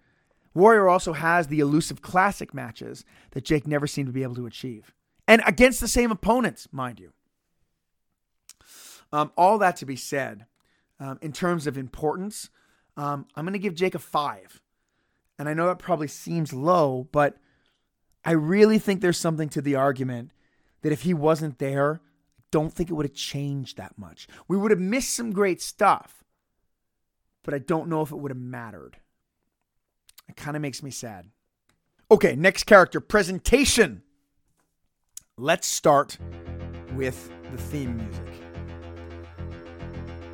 [0.52, 4.46] Warrior also has the elusive classic matches that Jake never seemed to be able to
[4.46, 4.92] achieve.
[5.26, 7.12] And against the same opponents, mind you.
[9.12, 10.46] Um, all that to be said,
[10.98, 12.50] um, in terms of importance,
[12.96, 14.60] um, I'm going to give Jake a five.
[15.38, 17.38] And I know that probably seems low, but
[18.24, 20.32] I really think there's something to the argument
[20.82, 22.00] that if he wasn't there,
[22.50, 24.26] don't think it would have changed that much.
[24.48, 26.24] We would have missed some great stuff,
[27.42, 28.96] but I don't know if it would have mattered.
[30.28, 31.30] It kind of makes me sad.
[32.10, 34.02] Okay, next character presentation.
[35.36, 36.18] let's start
[36.94, 38.26] with the theme music.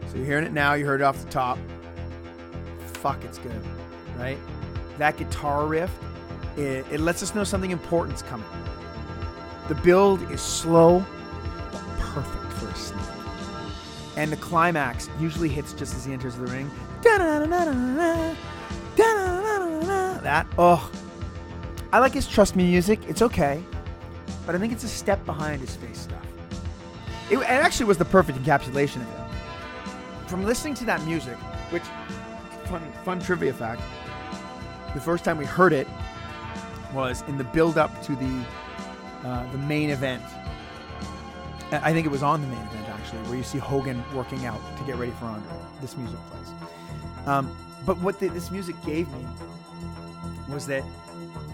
[0.08, 1.58] So you're hearing it now, you heard it off the top.
[2.94, 3.62] Fuck, it's good,
[4.16, 4.38] right?
[4.98, 5.90] That guitar riff,
[6.56, 8.48] it, it lets us know something important's coming.
[9.68, 11.04] The build is slow,
[11.72, 13.02] but perfect for a snake.
[14.16, 16.70] And the climax usually hits just as he enters the ring.
[20.22, 20.90] That, oh.
[21.92, 23.00] I like his Trust Me music.
[23.08, 23.62] It's okay.
[24.44, 26.26] But I think it's a step behind his face stuff.
[27.30, 30.28] It, it actually was the perfect encapsulation of it.
[30.28, 31.36] From listening to that music,
[31.70, 31.84] which,
[32.64, 33.82] fun, fun trivia fact,
[34.94, 35.86] the first time we heard it
[36.92, 38.44] was in the build up to the
[39.24, 40.22] uh, the main event.
[41.72, 44.60] I think it was on the main event actually, where you see Hogan working out
[44.78, 45.52] to get ready for Andre.
[45.80, 46.48] This music plays.
[47.26, 49.26] Um, but what the, this music gave me
[50.48, 50.84] was that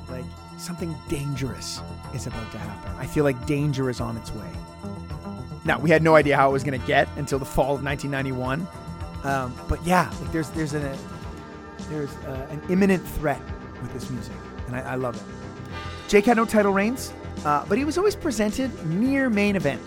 [0.09, 0.24] like
[0.59, 1.80] something dangerous
[2.14, 2.93] is about to happen.
[2.99, 4.51] I feel like danger is on its way.
[5.64, 7.83] Now we had no idea how it was going to get until the fall of
[7.83, 8.66] 1991.
[9.24, 10.99] Um, but yeah, like there's there's an
[11.89, 13.41] there's uh, an imminent threat
[13.80, 14.35] with this music,
[14.74, 15.22] and I, I love it.
[16.08, 17.12] Jake had no title reigns,
[17.44, 19.80] uh, but he was always presented near main event.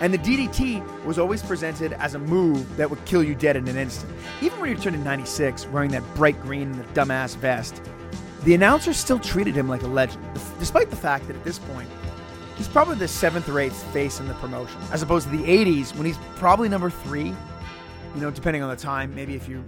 [0.00, 3.68] And the DDT was always presented as a move that would kill you dead in
[3.68, 4.12] an instant.
[4.40, 7.80] Even when he returned in 96, wearing that bright green and the dumbass vest,
[8.44, 10.24] the announcers still treated him like a legend,
[10.58, 11.88] despite the fact that at this point,
[12.56, 15.94] he's probably the seventh or eighth face in the promotion, as opposed to the 80s
[15.94, 17.32] when he's probably number three.
[18.14, 19.64] You know, depending on the time, maybe if you,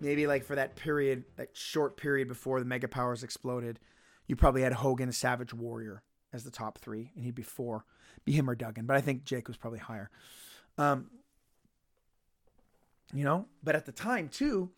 [0.00, 3.78] maybe like for that period, that short period before the Mega Powers exploded,
[4.26, 7.84] you probably had Hogan, Savage Warrior as the top three, and he'd be four,
[8.24, 8.86] be him or Duggan.
[8.86, 10.10] But I think Jake was probably higher.
[10.78, 11.10] Um,
[13.14, 14.70] you know, but at the time too,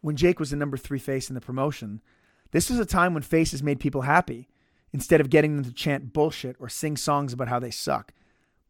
[0.00, 2.02] when Jake was the number three face in the promotion,
[2.50, 4.48] this was a time when faces made people happy
[4.92, 8.12] instead of getting them to chant bullshit or sing songs about how they suck.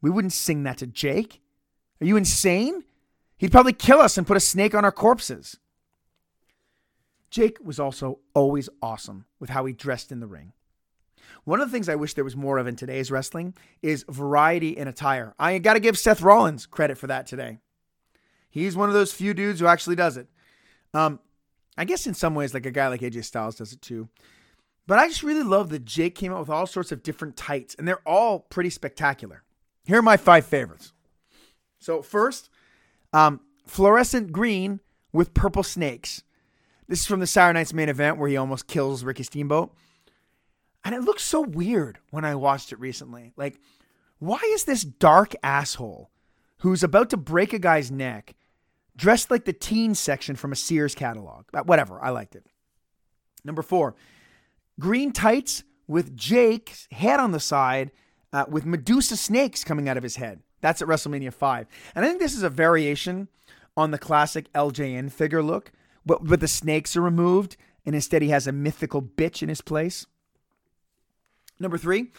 [0.00, 1.40] We wouldn't sing that to Jake.
[2.00, 2.84] Are you insane?
[3.38, 5.58] He'd probably kill us and put a snake on our corpses.
[7.30, 10.52] Jake was also always awesome with how he dressed in the ring.
[11.44, 14.76] One of the things I wish there was more of in today's wrestling is variety
[14.76, 15.34] in attire.
[15.38, 17.58] I got to give Seth Rollins credit for that today.
[18.50, 20.28] He's one of those few dudes who actually does it.
[20.94, 21.20] Um,
[21.76, 24.08] I guess in some ways, like a guy like AJ Styles does it too.
[24.86, 27.74] But I just really love that Jake came out with all sorts of different tights,
[27.74, 29.42] and they're all pretty spectacular.
[29.84, 30.92] Here are my five favorites.
[31.78, 32.48] So, first,
[33.12, 34.80] um, fluorescent green
[35.12, 36.22] with purple snakes.
[36.88, 39.74] This is from the Saturday Night's main event where he almost kills Ricky Steamboat.
[40.84, 43.32] And it looks so weird when I watched it recently.
[43.36, 43.60] Like,
[44.18, 46.10] why is this dark asshole
[46.58, 48.34] who's about to break a guy's neck
[48.98, 51.46] dressed like the teen section from a Sears catalog.
[51.52, 52.44] But whatever, I liked it.
[53.44, 53.94] Number four,
[54.78, 57.92] green tights with Jake's head on the side
[58.32, 60.40] uh, with Medusa snakes coming out of his head.
[60.60, 61.66] That's at WrestleMania 5.
[61.94, 63.28] And I think this is a variation
[63.76, 65.70] on the classic LJN figure look,
[66.04, 69.60] but, but the snakes are removed and instead he has a mythical bitch in his
[69.60, 70.06] place.
[71.60, 72.12] Number three,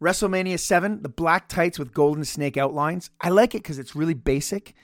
[0.00, 3.10] WrestleMania 7, the black tights with golden snake outlines.
[3.20, 4.74] I like it because it's really basic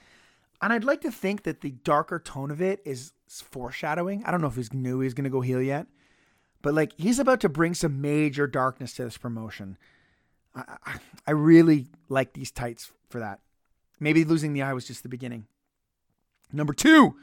[0.61, 4.25] and I'd like to think that the darker tone of it is foreshadowing.
[4.25, 5.87] I don't know if he's knew he's going to go heel yet,
[6.63, 9.79] but like he's about to bring some major darkness to this promotion.
[10.55, 10.95] I, I,
[11.29, 13.41] I really like these tights for that.
[14.01, 15.47] Maybe losing the eye was just the beginning.
[16.53, 17.17] Number two,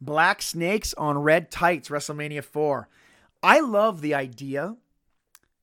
[0.00, 2.88] black snakes on red tights, WrestleMania 4.
[3.42, 4.76] I love the idea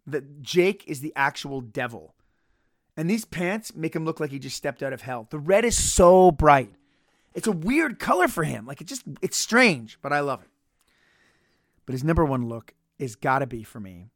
[0.06, 2.14] that Jake is the actual devil.
[2.96, 5.28] And these pants make him look like he just stepped out of hell.
[5.30, 6.74] The red is so bright.
[7.36, 8.66] It's a weird color for him.
[8.66, 10.50] Like it just it's strange, but I love it.
[11.86, 14.10] But his number one look is gotta be for me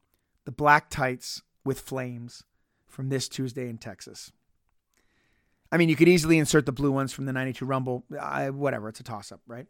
[0.46, 2.44] the black tights with flames
[2.88, 4.32] from this Tuesday in Texas.
[5.72, 8.04] I mean, you could easily insert the blue ones from the 92 Rumble.
[8.20, 9.68] I, whatever, it's a toss up, right?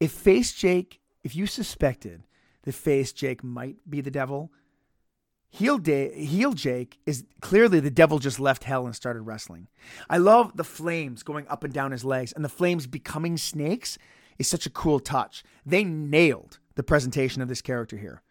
[0.00, 2.24] If Face Jake, if you suspected
[2.62, 4.52] that Face Jake might be the devil,
[5.48, 9.68] Heel, Day, Heel Jake is clearly the devil just left hell and started wrestling.
[10.10, 13.96] I love the flames going up and down his legs, and the flames becoming snakes
[14.38, 15.44] is such a cool touch.
[15.64, 18.22] They nailed the presentation of this character here.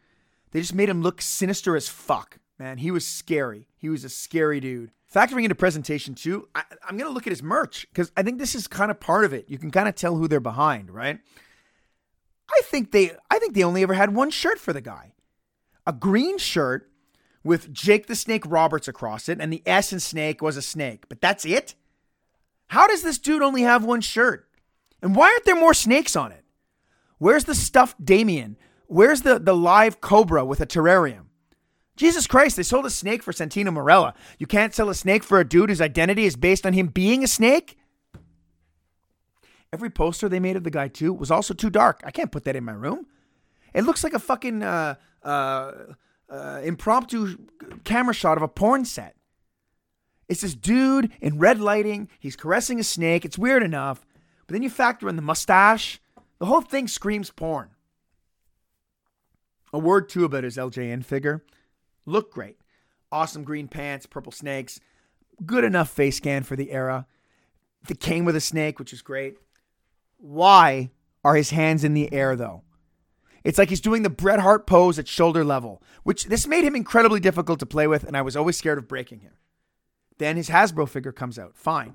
[0.52, 2.78] They just made him look sinister as fuck, man.
[2.78, 3.68] He was scary.
[3.76, 4.92] He was a scary dude.
[5.12, 8.54] Factoring into presentation too, I, I'm gonna look at his merch because I think this
[8.54, 9.50] is kind of part of it.
[9.50, 11.20] You can kind of tell who they're behind, right?
[12.66, 15.14] I think they, I think they only ever had one shirt for the guy,
[15.86, 16.90] a green shirt
[17.44, 21.08] with Jake the Snake Roberts across it, and the S in Snake was a snake.
[21.08, 21.76] But that's it?
[22.68, 24.50] How does this dude only have one shirt?
[25.00, 26.44] And why aren't there more snakes on it?
[27.20, 28.58] Where's the stuffed Damien?
[28.88, 31.26] Where's the, the live cobra with a terrarium?
[31.96, 34.16] Jesus Christ, they sold a snake for Santino Marella.
[34.40, 37.24] You can't sell a snake for a dude whose identity is based on him being
[37.24, 37.78] a snake?
[39.76, 42.00] Every poster they made of the guy, too, was also too dark.
[42.06, 43.08] I can't put that in my room.
[43.74, 45.72] It looks like a fucking uh, uh,
[46.30, 47.36] uh, impromptu
[47.84, 49.18] camera shot of a porn set.
[50.30, 52.08] It's this dude in red lighting.
[52.18, 53.26] He's caressing a snake.
[53.26, 54.06] It's weird enough.
[54.48, 56.00] But then you factor in the mustache.
[56.40, 57.72] The whole thing screams porn.
[59.74, 61.44] A word, too, about his LJN figure.
[62.06, 62.60] Look great.
[63.12, 64.80] Awesome green pants, purple snakes.
[65.46, 67.08] Good enough face scan for the era.
[67.90, 69.36] The king with a snake, which is great.
[70.18, 70.92] Why
[71.24, 72.64] are his hands in the air, though?
[73.44, 76.76] It's like he's doing the Bret Hart pose at shoulder level, which this made him
[76.76, 79.34] incredibly difficult to play with, and I was always scared of breaking him.
[80.18, 81.56] Then his Hasbro figure comes out.
[81.56, 81.94] Fine.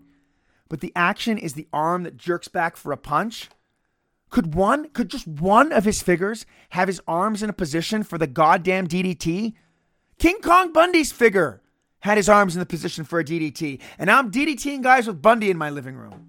[0.68, 3.48] But the action is the arm that jerks back for a punch.
[4.30, 8.16] Could one, could just one of his figures have his arms in a position for
[8.16, 9.54] the goddamn DDT?
[10.18, 11.62] King Kong Bundy's figure
[12.00, 13.80] had his arms in the position for a DDT.
[13.98, 16.28] And I'm DDTing guys with Bundy in my living room.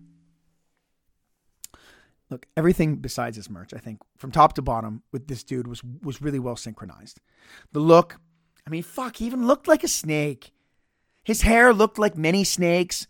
[2.32, 5.84] Look, everything besides his merch, I think, from top to bottom with this dude was
[6.02, 7.20] was really well synchronized.
[7.74, 8.20] The look,
[8.66, 10.54] I mean, fuck, he even looked like a snake.
[11.24, 13.06] His hair looked like many snakes.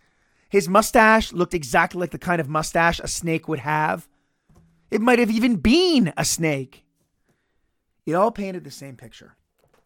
[0.50, 4.10] His mustache looked exactly like the kind of mustache a snake would have.
[4.90, 6.84] It might have even been a snake.
[8.08, 9.38] It all painted the same picture.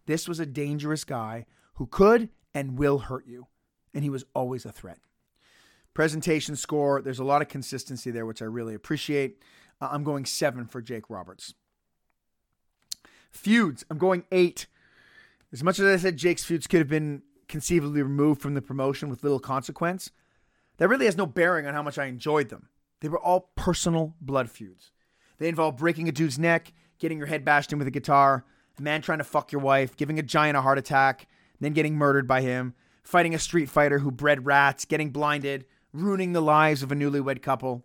[0.05, 3.47] This was a dangerous guy who could and will hurt you,
[3.93, 4.99] and he was always a threat.
[5.95, 9.41] Presentation score, there's a lot of consistency there, which I really appreciate.
[9.79, 11.53] Uh, I'm going seven for Jake Roberts.
[13.31, 14.67] Feuds, I'm going eight.
[15.53, 19.09] As much as I said Jake's feuds could have been conceivably removed from the promotion
[19.09, 20.11] with little consequence,
[20.77, 22.67] that really has no bearing on how much I enjoyed them.
[22.99, 24.91] They were all personal blood feuds.
[25.37, 28.43] They involved breaking a dude's neck, getting your head bashed in with a guitar,
[28.77, 31.27] a man trying to fuck your wife, giving a giant a heart attack,
[31.61, 35.65] then getting murdered by him, fighting a street fighter who bred rats, getting blinded,
[35.95, 37.83] ruining the lives of a newlywed couple.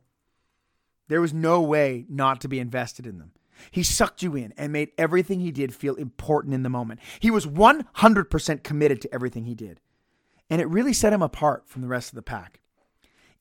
[1.08, 3.32] There was no way not to be invested in them.
[3.70, 7.00] He sucked you in and made everything he did feel important in the moment.
[7.18, 9.80] He was 100% committed to everything he did.
[10.48, 12.60] And it really set him apart from the rest of the pack.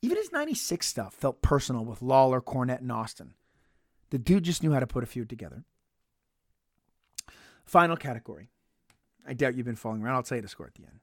[0.02, 3.34] Even his 96 stuff felt personal with Lawler, Cornette, and Austin.
[4.12, 5.64] The dude just knew how to put a feud together.
[7.66, 8.50] Final category.
[9.28, 10.16] I doubt you've been following around.
[10.16, 11.00] I'll tell you the score at the end.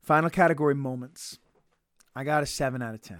[0.00, 1.38] Final category moments.
[2.14, 3.18] I got a 7 out of 10.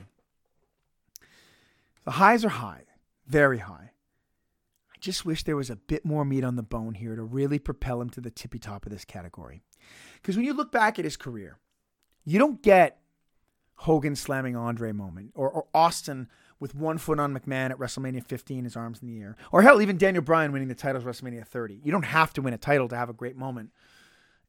[2.04, 2.84] The highs are high,
[3.26, 3.90] very high.
[4.94, 7.58] I just wish there was a bit more meat on the bone here to really
[7.58, 9.62] propel him to the tippy top of this category.
[10.20, 11.58] Because when you look back at his career,
[12.24, 13.00] you don't get
[13.76, 16.28] Hogan slamming Andre moment or, or Austin
[16.60, 19.82] with one foot on McMahon at WrestleMania 15, his arms in the air, or hell,
[19.82, 21.80] even Daniel Bryan winning the titles WrestleMania 30.
[21.82, 23.70] You don't have to win a title to have a great moment.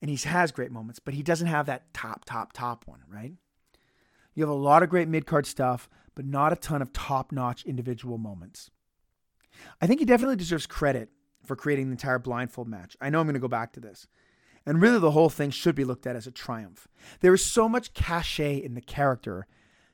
[0.02, 3.34] And he has great moments, but he doesn't have that top, top, top one, right?
[4.36, 7.32] You have a lot of great mid card stuff, but not a ton of top
[7.32, 8.70] notch individual moments.
[9.82, 11.10] I think he definitely deserves credit
[11.46, 12.98] for creating the entire blindfold match.
[13.00, 14.08] I know I'm going to go back to this.
[14.66, 16.88] And really, the whole thing should be looked at as a triumph.
[17.22, 19.48] There is so much cachet in the character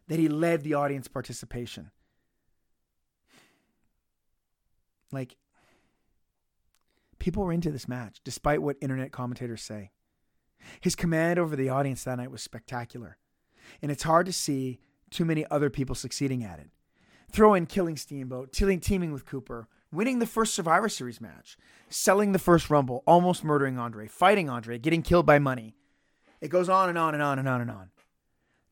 [0.08, 1.92] that he led the audience participation.
[5.12, 5.36] Like,
[7.20, 9.92] people were into this match, despite what internet commentators say.
[10.80, 13.18] His command over the audience that night was spectacular
[13.82, 16.70] and it's hard to see too many other people succeeding at it.
[17.32, 21.58] Throw in killing Steamboat, teaming with Cooper, winning the first Survivor Series match,
[21.90, 25.76] selling the first Rumble, almost murdering Andre, fighting Andre, getting killed by money.
[26.40, 27.92] It goes on and on and on and on and on.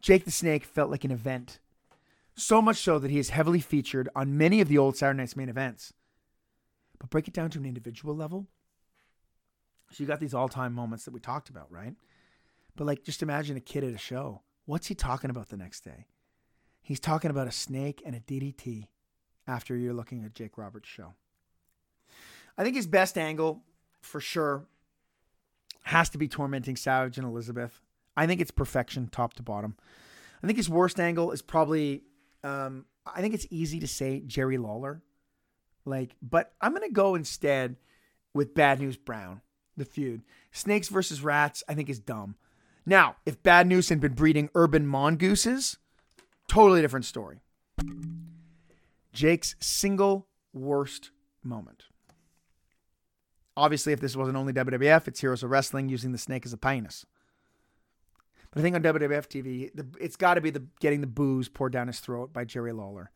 [0.01, 1.59] Jake the Snake felt like an event.
[2.35, 5.35] So much so that he is heavily featured on many of the old Saturday Night's
[5.35, 5.93] main events.
[6.97, 8.47] But break it down to an individual level.
[9.91, 11.95] So you got these all time moments that we talked about, right?
[12.75, 15.79] But like, just imagine a kid at a show What's he talking about the next
[15.79, 16.05] day?
[16.83, 18.85] He's talking about a snake and a DDT
[19.47, 21.15] after you're looking at Jake Roberts' show.
[22.55, 23.63] I think his best angle,
[24.03, 24.67] for sure,
[25.85, 27.81] has to be tormenting Savage and Elizabeth.
[28.15, 29.75] I think it's perfection, top to bottom.
[30.43, 32.03] I think his worst angle is probably,
[32.43, 35.01] um, I think it's easy to say Jerry Lawler.
[35.83, 37.77] Like, but I'm gonna go instead
[38.35, 39.41] with Bad News Brown,
[39.75, 40.21] the feud.
[40.51, 42.35] Snakes versus rats, I think is dumb.
[42.89, 45.77] Now, if Bad News had been breeding urban mongooses,
[46.47, 47.39] totally different story.
[49.13, 51.11] Jake's single worst
[51.43, 51.83] moment.
[53.55, 56.57] Obviously, if this wasn't only WWF, it's Heroes of Wrestling using the snake as a
[56.57, 57.05] penis.
[58.49, 59.69] But I think on WWF TV,
[59.99, 63.11] it's got to be the getting the booze poured down his throat by Jerry Lawler.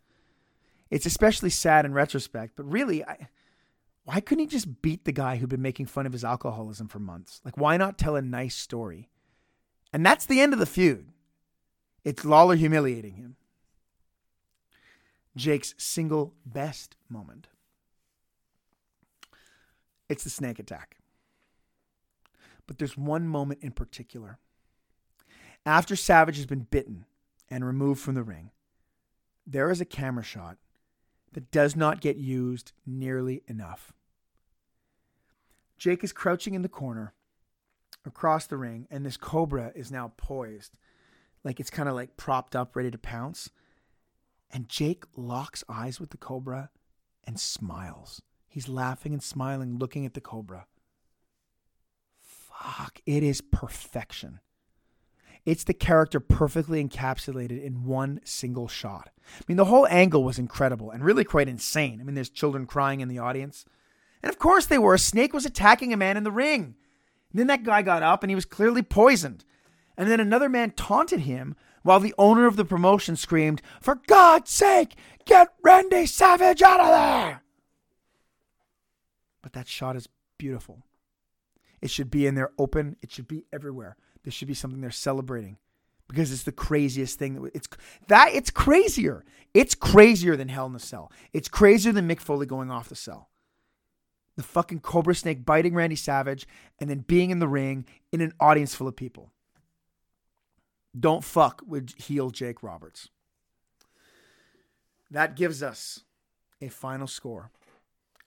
[0.92, 3.28] It's especially sad in retrospect, but really, I,
[4.04, 7.00] Why couldn't he just beat the guy who'd been making fun of his alcoholism for
[7.00, 7.42] months?
[7.44, 9.10] Like, why not tell a nice story?
[9.94, 11.08] And that's the end of the feud.
[12.04, 13.36] It's Lawler humiliating him.
[15.38, 17.48] Jake's single best moment.
[20.10, 20.98] It's the snake attack.
[22.68, 24.40] But there's one moment in particular.
[25.66, 27.06] After Savage has been bitten
[27.50, 28.52] and removed from the ring,
[29.46, 30.58] there is a camera shot
[31.34, 33.94] that does not get used nearly enough.
[35.78, 37.14] Jake is crouching in the corner
[38.06, 40.78] across the ring, and this cobra is now poised,
[41.44, 43.50] like it's kind of like propped up, ready to pounce.
[44.52, 46.70] And Jake locks eyes with the cobra
[47.24, 48.22] and smiles.
[48.48, 50.68] He's laughing and smiling, looking at the cobra.
[52.22, 54.40] Fuck, it is perfection.
[55.46, 59.10] It's the character perfectly encapsulated in one single shot.
[59.40, 62.00] I mean, the whole angle was incredible and really quite insane.
[62.00, 63.66] I mean, there's children crying in the audience.
[64.22, 64.94] And of course they were.
[64.94, 66.76] A snake was attacking a man in the ring.
[67.34, 69.44] Then that guy got up and he was clearly poisoned.
[69.98, 74.52] And then another man taunted him while the owner of the promotion screamed, For God's
[74.52, 77.44] sake, get Randy Savage out of there!
[79.42, 80.08] But that shot is
[80.38, 80.84] beautiful.
[81.82, 83.98] It should be in there open, it should be everywhere.
[84.24, 85.58] There should be something they're celebrating
[86.08, 87.50] because it's the craziest thing.
[87.54, 87.68] It's
[88.08, 89.26] that it's crazier.
[89.54, 91.12] It's crazier than Hell in the Cell.
[91.34, 93.30] It's crazier than Mick Foley going off the cell.
[94.36, 96.48] The fucking Cobra Snake biting Randy Savage
[96.80, 99.30] and then being in the ring in an audience full of people.
[101.00, 103.10] Don't fuck with heel Jake Roberts.
[105.12, 106.02] That gives us
[106.62, 107.52] a final score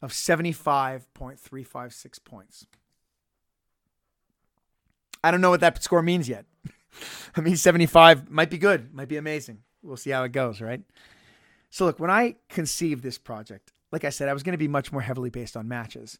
[0.03, 2.67] of 75.356 points.
[5.25, 6.45] I don't know what that score means yet.
[7.37, 9.63] I mean, 75 might be good, might be amazing.
[9.83, 10.83] We'll see how it goes, right?
[11.71, 14.69] So, look, when I conceived this project, like I said, I was going to be
[14.69, 16.19] much more heavily based on matches.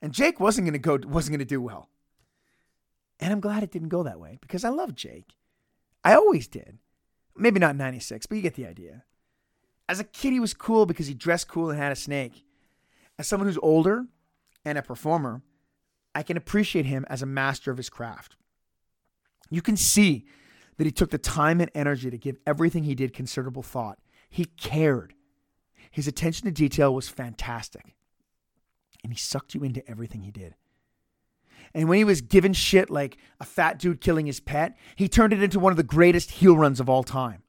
[0.00, 1.88] And Jake wasn't going to go, wasn't going to do well.
[3.18, 5.34] And I'm glad it didn't go that way because I love Jake.
[6.04, 6.78] I always did.
[7.36, 9.02] Maybe not 96, but you get the idea.
[9.88, 12.44] As a kid, he was cool because he dressed cool and had a snake.
[13.18, 14.06] As someone who's older
[14.64, 15.42] and a performer,
[16.14, 18.36] I can appreciate him as a master of his craft.
[19.50, 20.26] You can see
[20.76, 23.98] that he took the time and energy to give everything he did considerable thought.
[24.30, 25.12] He cared.
[25.96, 27.94] His attention to detail was fantastic.
[29.02, 30.54] And he sucked you into everything he did.
[31.72, 35.32] And when he was given shit like a fat dude killing his pet, he turned
[35.32, 37.44] it into one of the greatest heel runs of all time.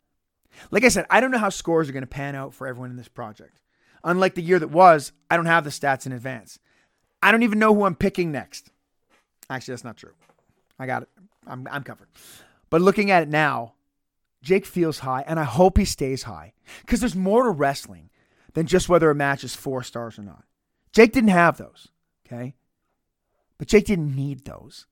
[0.71, 2.89] Like I said, I don't know how scores are going to pan out for everyone
[2.89, 3.59] in this project.
[4.05, 6.57] Unlike the year that was, I don't have the stats in advance.
[7.21, 8.71] I don't even know who I'm picking next.
[9.49, 10.13] Actually, that's not true.
[10.79, 11.09] I got it.
[11.45, 12.07] I'm, I'm covered.
[12.69, 13.73] But looking at it now,
[14.41, 18.09] Jake feels high, and I hope he stays high because there's more to wrestling
[18.57, 20.43] than just whether a match is four stars or not.
[20.91, 21.89] Jake didn't have those,
[22.25, 22.55] okay?
[23.59, 24.87] But Jake didn't need those.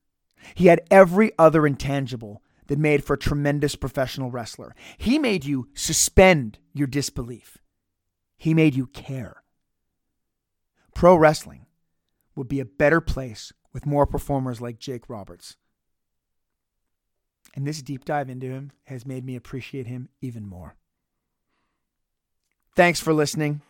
[0.53, 4.75] He had every other intangible that made for a tremendous professional wrestler.
[4.99, 7.57] He made you suspend your disbelief,
[8.37, 9.41] he made you care.
[10.93, 11.65] Pro wrestling
[12.35, 15.57] would be a better place with more performers like Jake Roberts.
[17.55, 20.75] And this deep dive into him has made me appreciate him even more.
[22.75, 23.61] Thanks for listening.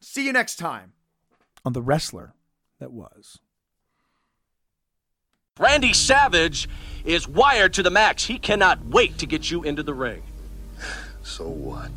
[0.00, 0.92] See you next time
[1.62, 2.32] on The Wrestler
[2.78, 3.38] That Was.
[5.58, 6.66] Randy Savage
[7.04, 8.24] is wired to the max.
[8.24, 10.22] He cannot wait to get you into the ring.
[11.22, 11.90] So what?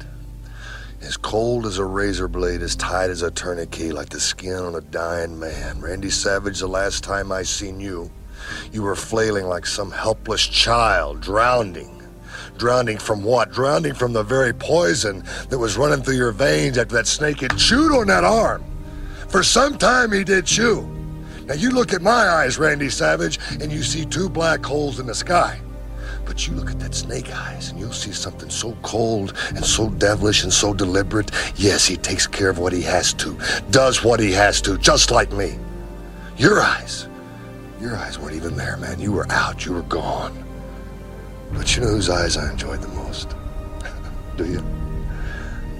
[1.01, 4.75] As cold as a razor blade, as tight as a tourniquet, like the skin on
[4.75, 5.79] a dying man.
[5.79, 8.11] Randy Savage, the last time I seen you,
[8.73, 12.02] you were flailing like some helpless child, drowning.
[12.57, 13.51] Drowning from what?
[13.51, 17.57] Drowning from the very poison that was running through your veins after that snake had
[17.57, 18.63] chewed on that arm.
[19.27, 20.81] For some time he did chew.
[21.45, 25.07] Now you look at my eyes, Randy Savage, and you see two black holes in
[25.07, 25.59] the sky.
[26.25, 29.89] But you look at that snake eyes and you'll see something so cold and so
[29.89, 31.31] devilish and so deliberate.
[31.55, 33.37] Yes, he takes care of what he has to,
[33.71, 35.57] does what he has to, just like me.
[36.37, 37.07] Your eyes,
[37.81, 38.99] your eyes weren't even there, man.
[38.99, 40.42] You were out, you were gone.
[41.53, 43.35] But you know whose eyes I enjoyed the most?
[44.37, 44.63] Do you?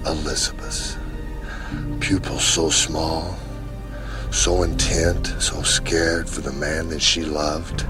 [0.06, 0.98] Elizabeth.
[2.00, 3.36] Pupils so small,
[4.30, 7.86] so intent, so scared for the man that she loved.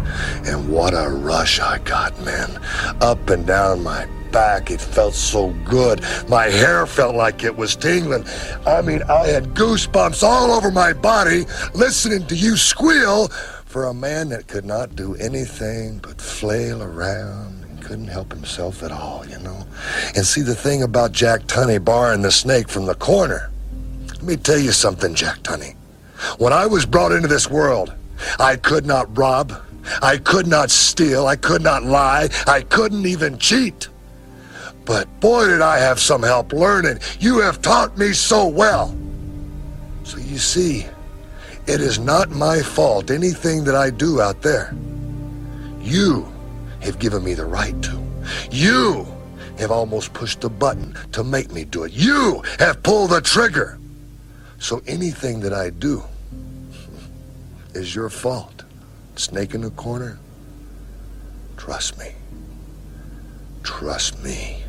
[0.47, 2.61] And what a rush I got, man.
[3.01, 6.02] Up and down my back, it felt so good.
[6.28, 8.24] My hair felt like it was tingling.
[8.66, 13.28] I mean, I had goosebumps all over my body listening to you squeal
[13.65, 17.53] for a man that could not do anything but flail around
[17.85, 19.66] couldn't help himself at all, you know.
[20.16, 23.51] And see the thing about Jack Tunney barring the snake from the corner.
[24.09, 25.77] Let me tell you something, Jack Tunney.
[26.39, 27.93] When I was brought into this world,
[28.39, 29.52] I could not rob,
[30.01, 33.89] I could not steal, I could not lie, I couldn't even cheat.
[34.86, 37.01] But boy, did I have some help learning.
[37.20, 38.97] You have taught me so well.
[40.05, 40.86] So you see,
[41.66, 44.74] it is not my fault, anything that I do out there.
[45.81, 46.34] You
[46.85, 48.01] have given me the right to.
[48.51, 49.06] You
[49.59, 51.93] have almost pushed the button to make me do it.
[51.93, 53.78] You have pulled the trigger.
[54.59, 56.02] So anything that I do
[57.74, 58.65] is your fault.
[59.16, 60.19] Snake in the corner?
[61.56, 62.12] Trust me.
[63.62, 64.64] Trust me.